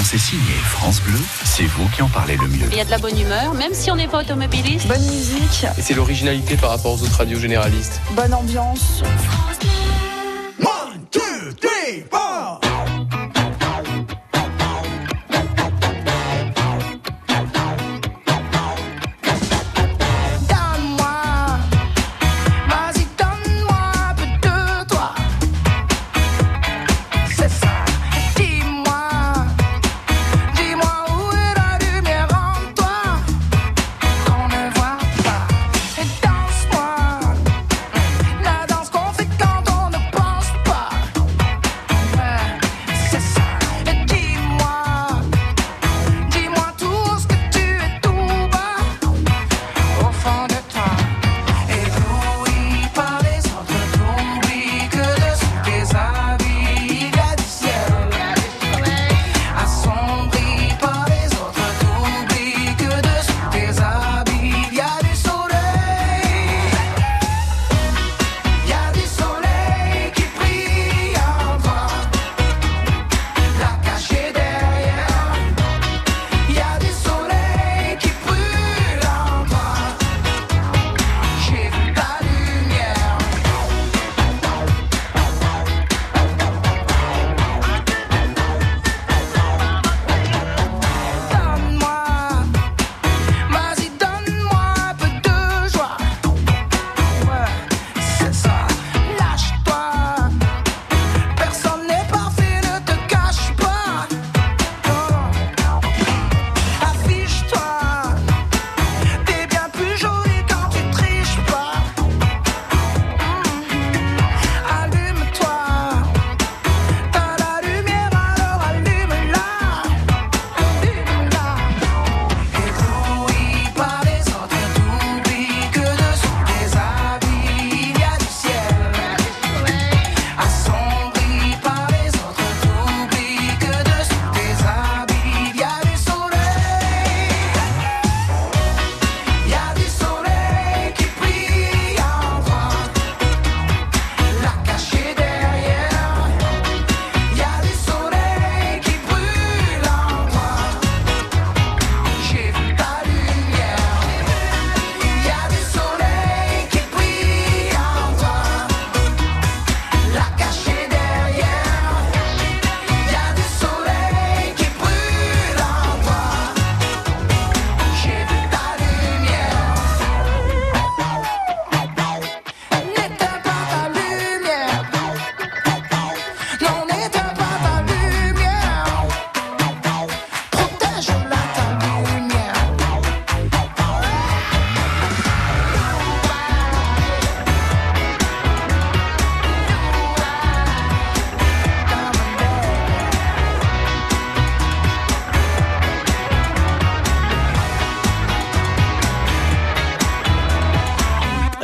Quand 0.00 0.06
c'est 0.06 0.16
signé 0.16 0.54
France 0.64 1.02
Bleu, 1.02 1.18
c'est 1.44 1.66
vous 1.66 1.86
qui 1.90 2.00
en 2.00 2.08
parlez 2.08 2.38
le 2.38 2.48
mieux. 2.48 2.66
Il 2.70 2.78
y 2.78 2.80
a 2.80 2.86
de 2.86 2.90
la 2.90 2.96
bonne 2.96 3.20
humeur, 3.20 3.52
même 3.52 3.74
si 3.74 3.90
on 3.90 3.96
n'est 3.96 4.08
pas 4.08 4.22
automobiliste. 4.22 4.88
Bonne 4.88 5.04
musique. 5.04 5.66
Et 5.76 5.82
c'est 5.82 5.92
l'originalité 5.92 6.56
par 6.56 6.70
rapport 6.70 6.92
aux 6.92 7.02
autres 7.02 7.18
radios 7.18 7.38
généralistes. 7.38 8.00
Bonne 8.12 8.32
ambiance. 8.32 9.02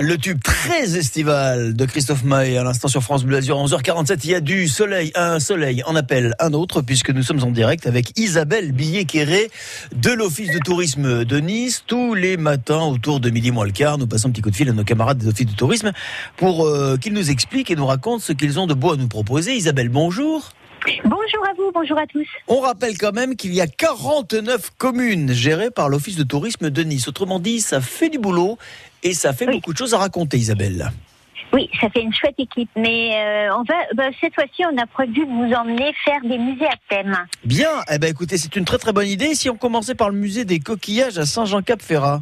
Le 0.07 0.19
tube 0.19 0.41
très 0.41 0.97
estival 0.97 1.75
de 1.75 1.85
Christophe 1.85 2.23
Maé 2.23 2.57
à 2.57 2.63
l'instant 2.63 2.87
sur 2.87 3.03
France 3.03 3.25
Bleu 3.25 3.39
Azur. 3.39 3.59
11h47, 3.59 4.21
il 4.23 4.31
y 4.31 4.35
a 4.37 4.41
du 4.41 4.69
soleil, 4.69 5.11
un 5.17 5.41
soleil 5.41 5.83
en 5.85 5.97
appelle 5.97 6.37
un 6.39 6.53
autre 6.53 6.81
puisque 6.81 7.11
nous 7.11 7.25
sommes 7.25 7.43
en 7.43 7.51
direct 7.51 7.89
avec 7.89 8.17
Isabelle 8.17 8.71
Billet-Quéré 8.71 9.51
de 9.97 10.13
l'Office 10.13 10.53
de 10.53 10.61
tourisme 10.61 11.25
de 11.25 11.41
Nice. 11.41 11.83
Tous 11.89 12.15
les 12.15 12.37
matins 12.37 12.85
autour 12.85 13.19
de 13.19 13.31
midi 13.31 13.51
moins 13.51 13.65
le 13.65 13.73
quart, 13.73 13.99
nous 13.99 14.07
passons 14.07 14.29
un 14.29 14.31
petit 14.31 14.43
coup 14.43 14.53
de 14.53 14.55
fil 14.55 14.69
à 14.69 14.73
nos 14.73 14.85
camarades 14.85 15.19
des 15.19 15.27
Offices 15.27 15.47
de 15.47 15.57
tourisme 15.57 15.91
pour 16.37 16.65
euh, 16.69 16.97
qu'ils 16.99 17.13
nous 17.13 17.29
expliquent 17.29 17.73
et 17.73 17.77
nous 17.77 17.87
racontent 17.87 18.21
ce 18.21 18.33
qu'ils 18.33 18.61
ont 18.61 18.69
de 18.69 18.75
beau 18.75 18.93
à 18.93 18.97
nous 18.97 19.09
proposer. 19.09 19.57
Isabelle, 19.57 19.89
bonjour. 19.89 20.53
Bonjour 21.05 21.47
à 21.49 21.55
vous, 21.57 21.71
bonjour 21.73 21.99
à 21.99 22.07
tous. 22.07 22.27
On 22.49 22.61
rappelle 22.61 22.97
quand 22.99 23.13
même 23.13 23.37
qu'il 23.37 23.55
y 23.55 23.61
a 23.61 23.67
49 23.67 24.71
communes 24.79 25.33
gérées 25.33 25.71
par 25.71 25.89
l'Office 25.89 26.17
de 26.17 26.23
tourisme 26.23 26.71
de 26.71 26.83
Nice. 26.83 27.09
Autrement 27.09 27.41
dit, 27.41 27.61
ça 27.61 27.81
fait 27.81 28.09
du 28.09 28.19
boulot 28.19 28.59
et 29.03 29.13
ça 29.13 29.33
fait 29.33 29.47
beaucoup 29.47 29.73
de 29.73 29.79
choses 29.79 29.95
à 29.95 29.99
raconter, 29.99 30.37
Isabelle. 30.37 30.91
Oui, 31.53 31.71
ça 31.81 31.89
fait 31.91 32.03
une 32.03 32.13
chouette 32.13 32.35
équipe, 32.39 32.71
mais 32.77 33.15
euh, 33.15 33.57
on 33.57 33.63
va 33.63 33.75
bah, 33.95 34.09
cette 34.21 34.35
fois-ci, 34.35 34.63
on 34.71 34.77
a 34.79 34.87
prévu 34.87 35.25
de 35.25 35.31
vous 35.31 35.55
emmener 35.55 35.93
faire 36.05 36.21
des 36.23 36.39
musées 36.39 36.67
à 36.67 36.77
thème. 36.89 37.17
Bien, 37.45 37.71
eh 37.91 37.99
ben 37.99 38.11
écoutez, 38.11 38.37
c'est 38.37 38.57
une 38.57 38.65
très 38.65 38.79
très 38.79 38.93
bonne 38.93 39.07
idée. 39.07 39.35
Si 39.35 39.49
on 39.49 39.57
commençait 39.57 39.95
par 39.95 40.11
le 40.11 40.17
musée 40.17 40.45
des 40.45 40.59
coquillages 40.59 41.19
à 41.19 41.27
Saint-Jean-Cap-Ferrat. 41.27 42.21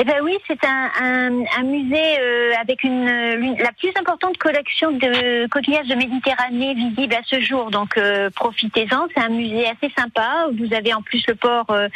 Eh 0.00 0.04
ben 0.04 0.14
oui, 0.22 0.34
c'est 0.46 0.64
un, 0.64 0.90
un, 1.02 1.42
un 1.58 1.62
musée 1.64 2.20
euh, 2.20 2.52
avec 2.62 2.84
une, 2.84 3.04
la 3.58 3.72
plus 3.72 3.90
importante 3.98 4.38
collection 4.38 4.92
de 4.92 5.48
coquillages 5.48 5.88
de 5.88 5.96
Méditerranée 5.96 6.74
visible 6.74 7.14
à 7.14 7.22
ce 7.26 7.40
jour. 7.40 7.72
Donc 7.72 7.96
euh, 7.98 8.30
profitez-en, 8.30 9.08
c'est 9.12 9.20
un 9.24 9.28
musée 9.28 9.66
assez 9.66 9.92
sympa. 9.98 10.46
Vous 10.56 10.72
avez 10.72 10.94
en 10.94 11.02
plus 11.02 11.24
le 11.26 11.34
port 11.34 11.66
euh, 11.70 11.88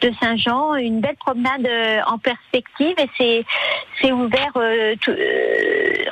de 0.00 0.10
Saint-Jean, 0.22 0.74
une 0.76 1.00
belle 1.02 1.16
promenade 1.16 1.68
en 2.06 2.16
perspective 2.16 2.94
et 2.98 3.10
c'est 3.18 3.44
c'est 4.00 4.12
ouvert 4.12 4.52
tout- 5.02 5.10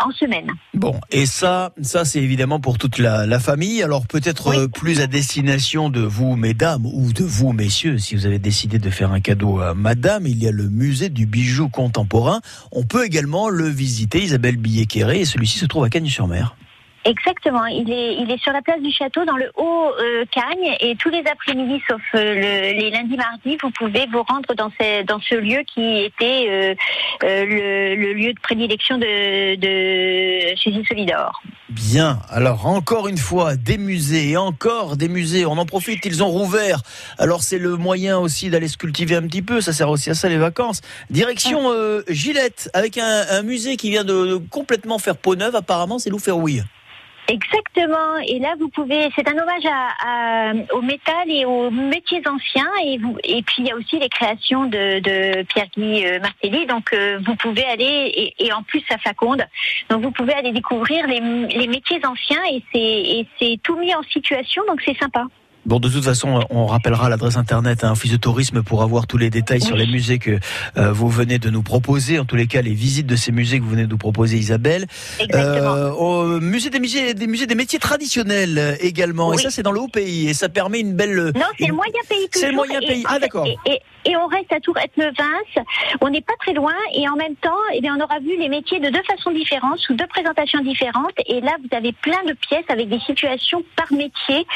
en 0.01 0.11
semaine. 0.13 0.51
Bon, 0.75 1.01
et 1.11 1.25
ça, 1.25 1.73
ça 1.81 2.05
c'est 2.05 2.21
évidemment 2.21 2.61
pour 2.61 2.77
toute 2.77 2.99
la, 2.99 3.25
la 3.27 3.41
famille. 3.41 3.83
Alors 3.83 4.07
peut-être 4.07 4.67
plus 4.67 5.01
à 5.01 5.07
destination 5.07 5.89
de 5.89 6.01
vous, 6.01 6.37
mesdames, 6.37 6.85
ou 6.85 7.13
de 7.15 7.25
vous, 7.25 7.53
messieurs, 7.55 7.97
si 7.97 8.15
vous 8.15 8.27
avez 8.27 8.39
décidé 8.39 8.79
de 8.79 8.91
faire 8.91 9.13
un 9.13 9.21
cadeau 9.21 9.61
à 9.61 9.73
madame, 9.75 10.27
il 10.27 10.43
y 10.43 10.47
a 10.47 10.53
le 10.53 10.69
musée 10.69 11.09
du 11.09 11.25
bijou 11.39 11.69
contemporain. 11.69 12.41
On 12.73 12.83
peut 12.83 13.05
également 13.05 13.49
le 13.49 13.69
visiter, 13.69 14.25
Isabelle 14.25 14.57
Billet-Quéré, 14.57 15.21
et 15.21 15.25
celui-ci 15.25 15.59
se 15.59 15.67
trouve 15.67 15.85
à 15.85 15.89
Cagnes-sur-Mer. 15.89 16.57
Exactement, 17.09 17.65
il 17.67 17.91
est, 17.91 18.17
il 18.21 18.31
est 18.31 18.43
sur 18.43 18.53
la 18.53 18.61
place 18.61 18.83
du 18.83 18.93
château 18.93 19.25
dans 19.25 19.37
le 19.39 19.51
haut 19.57 19.87
euh, 19.99 20.25
Cagne 20.31 20.77
et 20.81 20.95
tous 20.97 21.09
les 21.09 21.23
après-midi 21.33 21.81
sauf 21.89 22.03
euh, 22.15 22.35
le- 22.35 22.79
les 22.79 22.91
lundis 22.91 23.17
mardis 23.17 23.57
vous 23.63 23.71
pouvez 23.71 24.07
vous 24.13 24.23
rendre 24.25 24.53
dans 24.55 24.71
ce, 24.79 25.03
dans 25.05 25.19
ce 25.21 25.37
lieu 25.37 25.61
qui 25.73 26.05
était 26.05 26.47
euh, 26.51 26.75
euh, 27.25 27.45
le, 27.47 27.95
le 27.97 28.13
lieu 28.13 28.33
de 28.35 28.41
prédilection 28.41 28.99
de, 28.99 29.55
de 29.57 30.55
Suzy 30.57 30.85
Solidor. 30.87 31.41
Bien, 31.71 32.19
alors 32.29 32.67
encore 32.67 33.09
une 33.09 33.17
fois, 33.19 33.57
des 33.57 33.79
musées 33.79 34.31
et 34.33 34.37
encore 34.37 34.97
des 34.99 35.09
musées, 35.09 35.47
on 35.47 35.57
en 35.57 35.67
profite, 35.67 36.05
ils 36.05 36.23
ont 36.23 36.29
rouvert. 36.29 36.83
Alors 37.19 37.43
c'est 37.43 37.59
le 37.59 37.77
moyen 37.77 38.19
aussi 38.19 38.51
d'aller 38.51 38.69
se 38.69 38.77
cultiver 38.77 39.15
un 39.17 39.23
petit 39.23 39.43
peu, 39.43 39.61
ça 39.63 39.73
sert 39.73 39.89
aussi 39.89 40.11
à 40.11 40.15
ça 40.15 40.29
les 40.29 40.39
vacances. 40.39 40.83
Direction 41.09 41.59
Gillette, 42.09 42.69
avec 42.75 42.99
un, 42.99 43.25
un 43.31 43.43
musée 43.43 43.77
qui 43.77 43.89
vient 43.91 44.05
de, 44.05 44.27
de 44.27 44.37
complètement 44.37 44.99
faire 44.99 45.17
peau 45.17 45.37
neuve, 45.37 45.57
apparemment 45.57 45.99
c'est 45.99 46.11
Lou 46.11 46.19
Ferrouille. 46.19 46.65
Exactement. 47.29 48.17
Et 48.27 48.39
là, 48.39 48.55
vous 48.59 48.69
pouvez. 48.71 49.11
C'est 49.15 49.29
un 49.29 49.37
hommage 49.37 49.67
à, 49.67 50.51
à- 50.51 50.53
au 50.75 50.81
métal 50.81 51.31
et 51.31 51.45
aux 51.45 51.71
métiers 51.71 52.23
anciens. 52.27 52.71
Et, 52.85 52.97
vous, 52.97 53.19
et 53.23 53.43
puis 53.43 53.57
il 53.59 53.67
y 53.67 53.71
a 53.71 53.77
aussi 53.77 53.99
les 53.99 54.09
créations 54.09 54.65
de, 54.65 55.01
de 55.01 55.43
Pierre-Guy 55.43 56.07
euh, 56.07 56.21
Martelly. 56.21 56.65
Donc 56.67 56.93
euh, 56.95 57.19
vous 57.27 57.37
pouvez 57.37 57.65
aller 57.65 57.85
et, 58.39 58.47
et 58.47 58.53
en 58.53 58.63
plus 58.63 58.83
à 58.91 58.97
Faconde. 58.99 59.45
Donc 59.91 60.03
vous 60.03 60.11
pouvez 60.11 60.33
aller 60.33 60.53
découvrir 60.53 61.07
les, 61.07 61.21
les 61.21 61.67
métiers 61.67 62.01
anciens 62.07 62.41
et 62.75 63.27
c'est 63.39 63.61
tout 63.63 63.77
mis 63.77 63.95
en 63.95 64.03
situation. 64.05 64.63
Donc 64.67 64.81
c'est 64.85 64.97
sympa. 64.97 65.25
Bon, 65.69 65.81
de 65.81 65.89
toute 65.91 66.03
façon, 66.03 66.41
on 66.49 66.65
rappellera 66.65 67.11
l'adresse 67.11 67.37
internet 67.37 67.85
à 67.85 67.93
Office 67.93 68.11
de 68.11 68.17
tourisme 68.17 68.63
pour 68.63 68.83
avoir 68.83 69.07
tous 69.07 69.19
les 69.19 69.29
détails 69.29 69.61
sur 69.61 69.77
les 69.77 69.87
musées 69.87 70.19
que 70.19 70.39
euh, 70.79 70.93
vous 70.93 71.11
venez 71.11 71.39
de 71.39 71.51
nous 71.51 71.63
proposer. 71.63 72.19
En 72.19 72.25
tous 72.25 72.37
les 72.37 72.47
cas, 72.47 72.63
les 72.63 72.73
visites 72.73 73.07
de 73.07 73.17
ces 73.17 73.33
musées 73.33 73.59
que 73.59 73.65
vous 73.65 73.71
venez 73.71 73.85
de 73.85 73.91
nous 73.91 73.99
proposer, 73.99 74.39
Isabelle. 74.39 74.87
Euh, 75.35 75.91
au 75.91 76.41
musée 76.41 76.71
des 76.71 76.81
musées, 76.81 77.13
des 77.13 77.27
musées 77.27 77.47
des 77.47 77.55
métiers 77.55 77.79
traditionnels 77.79 78.59
euh, 78.59 78.77
également. 78.81 79.35
Et 79.35 79.37
ça, 79.37 79.51
c'est 79.51 79.63
dans 79.63 79.73
le 79.73 79.81
haut 79.81 79.89
pays. 79.89 80.29
Et 80.29 80.33
ça 80.33 80.49
permet 80.49 80.81
une 80.81 80.95
belle. 80.95 81.33
Non, 81.35 81.43
c'est 81.59 81.65
une- 81.65 81.69
le 81.69 81.75
moyen 81.75 81.93
pays 82.09 82.29
C'est 82.33 82.49
le 82.49 82.55
moyen 82.57 82.81
pays. 82.81 83.05
Ah, 83.07 83.19
d'accord. 83.19 83.47
Et, 83.47 83.57
et- 83.71 83.81
et 84.05 84.17
on 84.17 84.27
reste 84.27 84.53
à 84.53 84.61
Tourette-le-Vince. 84.61 85.65
On 86.01 86.09
n'est 86.11 86.21
pas 86.21 86.33
très 86.41 86.53
loin. 86.53 86.73
Et 86.95 87.09
en 87.09 87.17
même 87.17 87.37
temps, 87.37 87.51
eh 87.75 87.81
bien, 87.81 87.97
on 87.99 88.03
aura 88.03 88.19
vu 88.21 88.37
les 88.39 88.49
métiers 88.49 88.81
de 88.81 88.89
deux 88.91 89.03
façons 89.03 89.31
différentes, 89.33 89.79
sous 89.79 89.95
deux 89.95 90.07
présentations 90.07 90.61
différentes. 90.63 91.13
Et 91.27 91.41
là, 91.41 91.53
vous 91.61 91.77
avez 91.77 91.93
plein 91.93 92.23
de 92.27 92.33
pièces 92.35 92.65
avec 92.69 92.89
des 92.89 93.01
situations 93.01 93.63
par 93.77 93.93
métier 93.93 94.47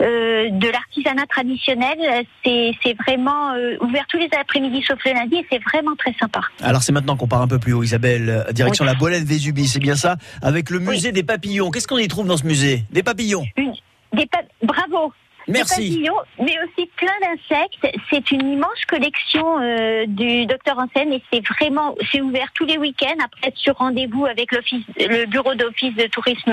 euh, 0.00 0.48
de 0.50 0.68
l'artisanat 0.68 1.26
traditionnel. 1.26 1.98
C'est 2.44 2.96
vraiment 3.06 3.52
euh, 3.52 3.76
ouvert 3.80 4.04
tous 4.08 4.18
les 4.18 4.28
après-midi 4.38 4.82
sauf 4.86 4.98
le 5.04 5.12
lundi. 5.12 5.36
Et 5.36 5.46
c'est 5.50 5.62
vraiment 5.62 5.94
très 5.96 6.14
sympa. 6.20 6.40
Alors 6.62 6.82
c'est 6.82 6.92
maintenant 6.92 7.16
qu'on 7.16 7.28
part 7.28 7.42
un 7.42 7.48
peu 7.48 7.58
plus 7.58 7.72
haut, 7.72 7.82
Isabelle, 7.82 8.28
euh, 8.48 8.52
direction 8.52 8.84
Oui. 8.84 8.90
la 8.92 8.98
Bolène 8.98 9.24
Vésubie, 9.24 9.66
c'est 9.68 9.78
bien 9.80 9.96
ça, 9.96 10.16
avec 10.42 10.70
le 10.70 10.78
musée 10.78 11.12
des 11.12 11.22
papillons. 11.22 11.70
Qu'est-ce 11.70 11.88
qu'on 11.88 11.98
y 11.98 12.08
trouve 12.08 12.26
dans 12.26 12.36
ce 12.36 12.46
musée? 12.46 12.82
Des 12.90 13.02
papillons. 13.02 13.44
Une- 13.56 13.74
des 14.12 14.26
pa- 14.26 14.42
Bravo. 14.62 15.12
Merci. 15.48 15.90
Papillons, 15.90 16.20
mais 16.38 16.56
aussi 16.64 16.88
plein 16.96 17.12
d'insectes. 17.20 17.98
C'est 18.10 18.30
une 18.30 18.46
immense 18.52 18.84
collection 18.88 19.60
euh, 19.60 20.06
du 20.06 20.46
docteur 20.46 20.78
Hansen 20.78 21.12
et 21.12 21.22
c'est 21.32 21.46
vraiment, 21.46 21.94
c'est 22.10 22.20
ouvert 22.20 22.48
tous 22.54 22.64
les 22.64 22.78
week-ends 22.78 23.18
après 23.24 23.48
être 23.48 23.58
sur 23.58 23.76
rendez-vous 23.76 24.26
avec 24.26 24.52
l'office, 24.52 24.84
le 24.98 25.26
bureau 25.26 25.54
d'office 25.54 25.94
de 25.94 26.06
tourisme 26.06 26.52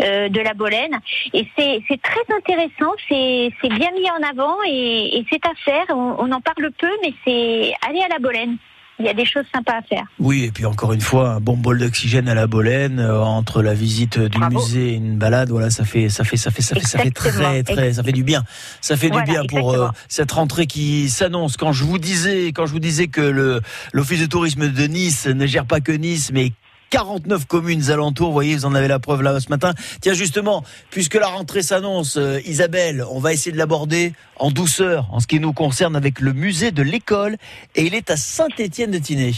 euh, 0.00 0.28
de 0.28 0.40
la 0.40 0.54
Bolène. 0.54 0.98
Et 1.32 1.46
c'est 1.56 1.82
c'est 1.88 2.00
très 2.02 2.36
intéressant, 2.36 2.92
c'est 3.08 3.50
c'est 3.60 3.68
bien 3.68 3.90
mis 3.92 4.10
en 4.10 4.22
avant 4.28 4.56
et, 4.66 5.18
et 5.18 5.26
c'est 5.30 5.44
à 5.46 5.54
faire. 5.64 5.84
On, 5.90 6.16
on 6.18 6.32
en 6.32 6.40
parle 6.40 6.70
peu, 6.72 6.90
mais 7.02 7.12
c'est 7.24 7.72
aller 7.88 8.00
à 8.02 8.08
la 8.08 8.18
Bolène. 8.18 8.56
Il 9.00 9.06
y 9.06 9.08
a 9.08 9.14
des 9.14 9.24
choses 9.24 9.44
sympas 9.54 9.78
à 9.78 9.82
faire. 9.82 10.04
Oui, 10.18 10.44
et 10.44 10.50
puis 10.50 10.66
encore 10.66 10.92
une 10.92 11.00
fois, 11.00 11.30
un 11.30 11.40
bon 11.40 11.56
bol 11.56 11.78
d'oxygène 11.78 12.28
à 12.28 12.34
la 12.34 12.46
Bolène 12.46 12.98
euh, 12.98 13.20
entre 13.20 13.62
la 13.62 13.74
visite 13.74 14.18
du 14.18 14.38
musée 14.40 14.90
et 14.90 14.94
une 14.94 15.16
balade. 15.16 15.50
Voilà, 15.50 15.70
ça 15.70 15.84
fait, 15.84 16.08
ça 16.08 16.24
fait, 16.24 16.36
ça 16.36 16.50
fait, 16.50 16.62
ça 16.62 16.74
fait, 16.74 16.86
ça 16.86 16.98
fait 16.98 17.10
très, 17.10 17.62
très, 17.62 17.92
ça 17.92 18.02
fait 18.02 18.12
du 18.12 18.24
bien. 18.24 18.42
Ça 18.80 18.96
fait 18.96 19.08
Voilà, 19.08 19.24
du 19.24 19.30
bien 19.30 19.42
pour 19.44 19.72
euh, 19.72 19.88
cette 20.08 20.32
rentrée 20.32 20.66
qui 20.66 21.08
s'annonce. 21.10 21.56
Quand 21.56 21.72
je 21.72 21.84
vous 21.84 21.98
disais, 21.98 22.48
quand 22.48 22.66
je 22.66 22.72
vous 22.72 22.80
disais 22.80 23.06
que 23.06 23.20
le 23.20 23.60
l'office 23.92 24.20
de 24.20 24.26
tourisme 24.26 24.68
de 24.68 24.84
Nice 24.84 25.26
ne 25.26 25.46
gère 25.46 25.64
pas 25.64 25.80
que 25.80 25.92
Nice, 25.92 26.30
mais 26.32 26.52
49 26.90 27.46
communes 27.46 27.90
alentours, 27.90 28.28
vous 28.28 28.32
voyez, 28.32 28.56
vous 28.56 28.64
en 28.64 28.74
avez 28.74 28.88
la 28.88 28.98
preuve 28.98 29.22
là 29.22 29.38
ce 29.40 29.48
matin. 29.48 29.74
Tiens, 30.00 30.14
justement, 30.14 30.64
puisque 30.90 31.14
la 31.14 31.28
rentrée 31.28 31.62
s'annonce, 31.62 32.16
euh, 32.16 32.40
Isabelle, 32.46 33.04
on 33.10 33.18
va 33.18 33.32
essayer 33.32 33.52
de 33.52 33.58
l'aborder 33.58 34.12
en 34.36 34.50
douceur, 34.50 35.08
en 35.12 35.20
ce 35.20 35.26
qui 35.26 35.40
nous 35.40 35.52
concerne, 35.52 35.96
avec 35.96 36.20
le 36.20 36.32
musée 36.32 36.70
de 36.70 36.82
l'école, 36.82 37.36
et 37.74 37.86
il 37.86 37.94
est 37.94 38.10
à 38.10 38.16
Saint-Étienne 38.16 38.90
de 38.90 38.98
Tinée. 38.98 39.34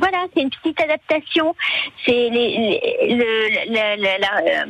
Voilà, 0.00 0.26
c'est 0.34 0.42
une 0.42 0.50
petite 0.50 0.80
adaptation. 0.80 1.54
C'est 2.04 2.12
les, 2.12 2.30
les- 2.30 3.14
le- 3.16 3.72
la, 3.72 3.96
la- 3.96 4.18
la- 4.18 4.42
euh, 4.46 4.64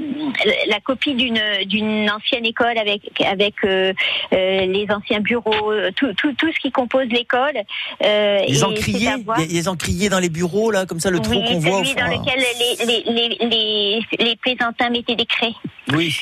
la 0.68 0.80
copie 0.80 1.14
d'une 1.14 1.40
d'une 1.66 2.10
ancienne 2.10 2.46
école 2.46 2.78
avec 2.78 3.02
avec 3.22 3.54
euh, 3.64 3.92
euh, 4.32 4.66
les 4.66 4.86
anciens 4.90 5.20
bureaux, 5.20 5.72
tout, 5.96 6.12
tout, 6.14 6.32
tout 6.34 6.52
ce 6.52 6.58
qui 6.60 6.70
compose 6.70 7.06
l'école. 7.08 7.56
Euh, 8.04 8.40
Les 8.46 8.64
encriers, 8.64 9.10
les 9.48 9.68
encriers 9.68 10.08
dans 10.08 10.18
les 10.20 10.28
bureaux 10.30 10.70
là, 10.70 10.86
comme 10.86 11.00
ça 11.00 11.10
le 11.10 11.20
trou 11.20 11.34
Oui, 11.34 11.44
qu'on 11.46 11.58
voit. 11.58 11.84
celui 11.84 11.94
dans 11.94 12.06
lequel 12.06 12.38
les, 12.38 12.86
les, 12.86 13.28
les, 13.38 13.48
les, 13.48 14.24
les 14.24 14.36
plaisantins 14.36 14.90
mettaient 14.90 15.16
des 15.16 15.26
craies. 15.26 15.54
Oui. 15.92 16.16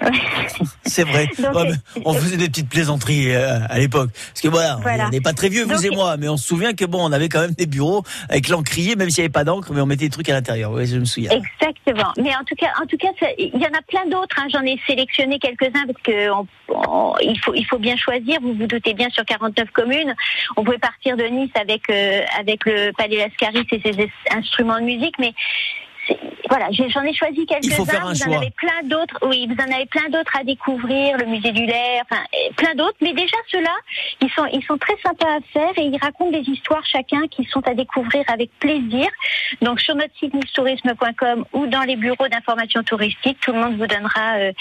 C'est 0.84 1.04
vrai. 1.04 1.28
Donc, 1.38 1.54
Ouais, 1.54 1.70
mais 1.96 2.02
on 2.04 2.12
faisait 2.14 2.36
des 2.36 2.48
petites 2.48 2.68
plaisanteries 2.68 3.34
euh, 3.34 3.58
à 3.68 3.78
l'époque. 3.78 4.10
Parce 4.12 4.40
que 4.40 4.48
voilà, 4.48 4.78
Voilà. 4.82 5.06
on 5.06 5.10
n'est 5.10 5.20
pas 5.20 5.32
très 5.32 5.48
vieux, 5.48 5.64
vous 5.64 5.74
Donc, 5.74 5.84
et 5.84 5.90
moi, 5.90 6.16
mais 6.16 6.28
on 6.28 6.36
se 6.36 6.46
souvient 6.46 6.72
que 6.72 6.84
bon, 6.84 6.98
on 7.02 7.12
avait 7.12 7.28
quand 7.28 7.40
même 7.40 7.52
des 7.52 7.66
bureaux 7.66 8.02
avec 8.28 8.48
l'encrier, 8.48 8.96
même 8.96 9.10
s'il 9.10 9.22
n'y 9.22 9.26
avait 9.26 9.32
pas 9.32 9.44
d'encre, 9.44 9.72
mais 9.72 9.80
on 9.80 9.86
mettait 9.86 10.04
des 10.06 10.10
trucs 10.10 10.28
à 10.28 10.32
l'intérieur. 10.32 10.70
Oui, 10.72 10.86
je 10.86 10.96
me 10.98 11.04
souviens. 11.04 11.30
Exactement. 11.30 12.12
Mais 12.18 12.30
en 12.34 12.44
tout 12.46 12.54
cas, 12.56 12.68
en 12.82 12.86
tout 12.86 12.96
cas, 12.96 13.08
ça- 13.18 13.26
il 13.38 13.50
y 13.54 13.64
en 13.66 13.76
a 13.78 13.82
plein 13.88 14.06
d'autres. 14.10 14.36
hein. 14.38 14.46
J'en 14.52 14.62
ai 14.62 14.78
sélectionné 14.86 15.38
quelques-uns 15.38 15.86
parce 15.86 16.02
que 16.02 16.30
on- 16.30 16.46
on- 16.68 17.14
il 17.20 17.38
faut 17.40 17.54
il 17.54 17.64
faut 17.64 17.78
bien 17.78 17.96
choisir. 17.96 18.38
Vous 18.42 18.54
vous 18.54 18.66
doutez 18.66 18.94
bien 18.94 19.08
sur 19.10 19.24
49 19.24 19.70
communes, 19.72 20.14
on 20.56 20.64
pouvait 20.64 20.78
partir 20.78 21.16
de 21.16 21.24
Nice 21.24 21.50
avec 21.60 21.82
euh, 21.90 22.20
avec 22.38 22.64
le 22.66 22.92
Palais 22.92 23.16
Lascaris 23.18 23.66
et 23.72 23.80
ses 23.80 24.00
es- 24.02 24.10
instruments 24.34 24.78
de 24.78 24.84
musique, 24.84 25.14
mais 25.18 25.32
voilà, 26.50 26.66
j'en 26.72 27.02
ai 27.02 27.14
choisi 27.14 27.46
quelques-uns. 27.46 27.84
Vous 27.84 28.22
en 28.24 28.36
avez 28.36 28.50
plein 28.50 28.82
d'autres. 28.84 29.18
Oui, 29.22 29.46
vous 29.46 29.54
en 29.54 29.72
avez 29.72 29.86
plein 29.86 30.08
d'autres 30.08 30.36
à 30.36 30.42
découvrir, 30.42 31.16
le 31.16 31.26
musée 31.26 31.52
du 31.52 31.64
Lair, 31.64 32.02
enfin, 32.10 32.22
plein 32.56 32.74
d'autres. 32.74 32.96
Mais 33.00 33.12
déjà 33.12 33.36
ceux-là, 33.52 33.76
ils 34.20 34.30
sont, 34.64 34.78
très 34.78 34.96
sympas 35.04 35.36
à 35.36 35.40
faire 35.52 35.72
et 35.76 35.82
ils 35.82 35.98
racontent 35.98 36.32
des 36.32 36.48
histoires 36.50 36.84
chacun 36.84 37.28
qui 37.30 37.44
sont 37.44 37.66
à 37.68 37.74
découvrir 37.74 38.24
avec 38.26 38.50
plaisir. 38.58 39.06
Donc 39.62 39.80
sur 39.80 39.94
notre 39.94 40.12
site 40.18 40.34
nistourisme.com 40.34 41.44
ou 41.52 41.66
dans 41.68 41.82
les 41.82 41.94
bureaux 41.94 42.26
d'information 42.28 42.82
touristique, 42.82 43.38
tout 43.40 43.52
le 43.52 43.60
monde 43.60 43.76
vous 43.78 43.86
donnera 43.86 44.38
euh, 44.38 44.52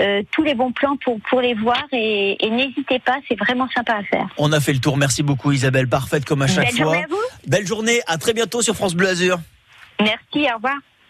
euh, 0.00 0.22
tous 0.30 0.42
les 0.42 0.54
bons 0.54 0.72
plans 0.72 0.96
pour 1.30 1.40
les 1.40 1.54
voir 1.54 1.82
et, 1.92 2.36
n'hésitez 2.50 2.98
pas, 2.98 3.18
c'est 3.26 3.38
vraiment 3.38 3.68
sympa 3.74 3.94
à 3.94 4.02
faire. 4.02 4.28
On 4.36 4.52
a 4.52 4.60
fait 4.60 4.72
le 4.74 4.80
tour. 4.80 4.98
Merci 4.98 5.22
beaucoup 5.22 5.52
Isabelle, 5.52 5.88
parfaite 5.88 6.26
comme 6.26 6.42
à 6.42 6.46
chaque 6.46 6.66
Belle 6.66 6.74
fois. 6.74 6.84
Journée 6.84 7.04
à 7.04 7.08
vous. 7.08 7.16
Belle 7.46 7.66
journée, 7.66 8.00
à 8.06 8.18
très 8.18 8.34
bientôt 8.34 8.60
sur 8.60 8.74
France 8.74 8.94
Bleu 8.94 9.08
Azur. 9.08 9.38
Merci, 10.00 10.50
au 10.52 10.56
revoir. 10.56 10.76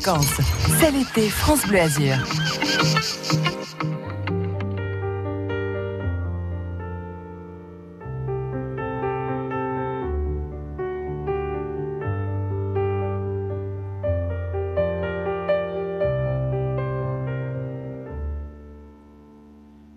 vacances. 0.00 0.40
C'est 0.78 0.90
l'été 0.90 1.28
France 1.28 1.66
Bleu 1.66 1.80
Azur. 1.80 2.16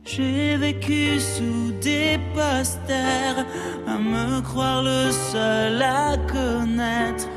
J'ai 0.05 0.57
vécu 0.57 1.19
sous 1.19 1.71
des 1.81 2.19
posters 2.35 3.45
à 3.87 3.97
me 3.97 4.41
croire 4.41 4.83
le 4.83 5.11
seul 5.11 5.81
à 5.81 6.17
connaître 6.31 7.27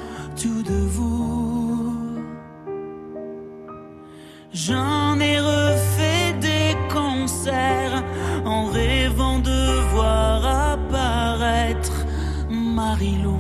J'en 4.69 5.21
ai 5.21 5.39
refait 5.39 6.33
des 6.41 6.77
concerts 6.93 8.03
en 8.45 8.65
rêvant 8.65 9.39
de 9.39 9.61
voir 9.93 10.45
apparaître 10.73 12.05
Marilou. 12.51 13.37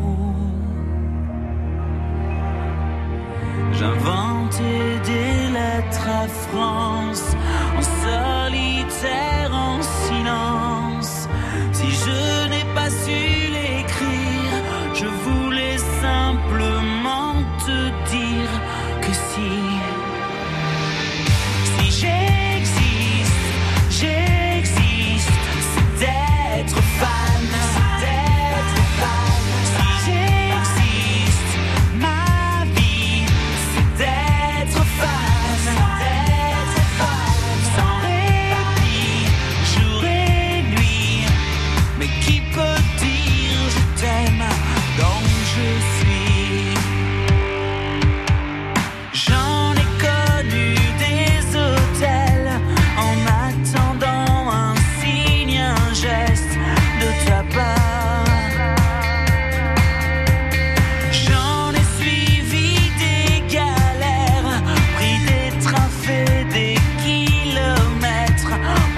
J'inventais 3.72 5.00
des 5.04 5.52
lettres 5.58 6.08
à 6.08 6.28
franc 6.28 6.95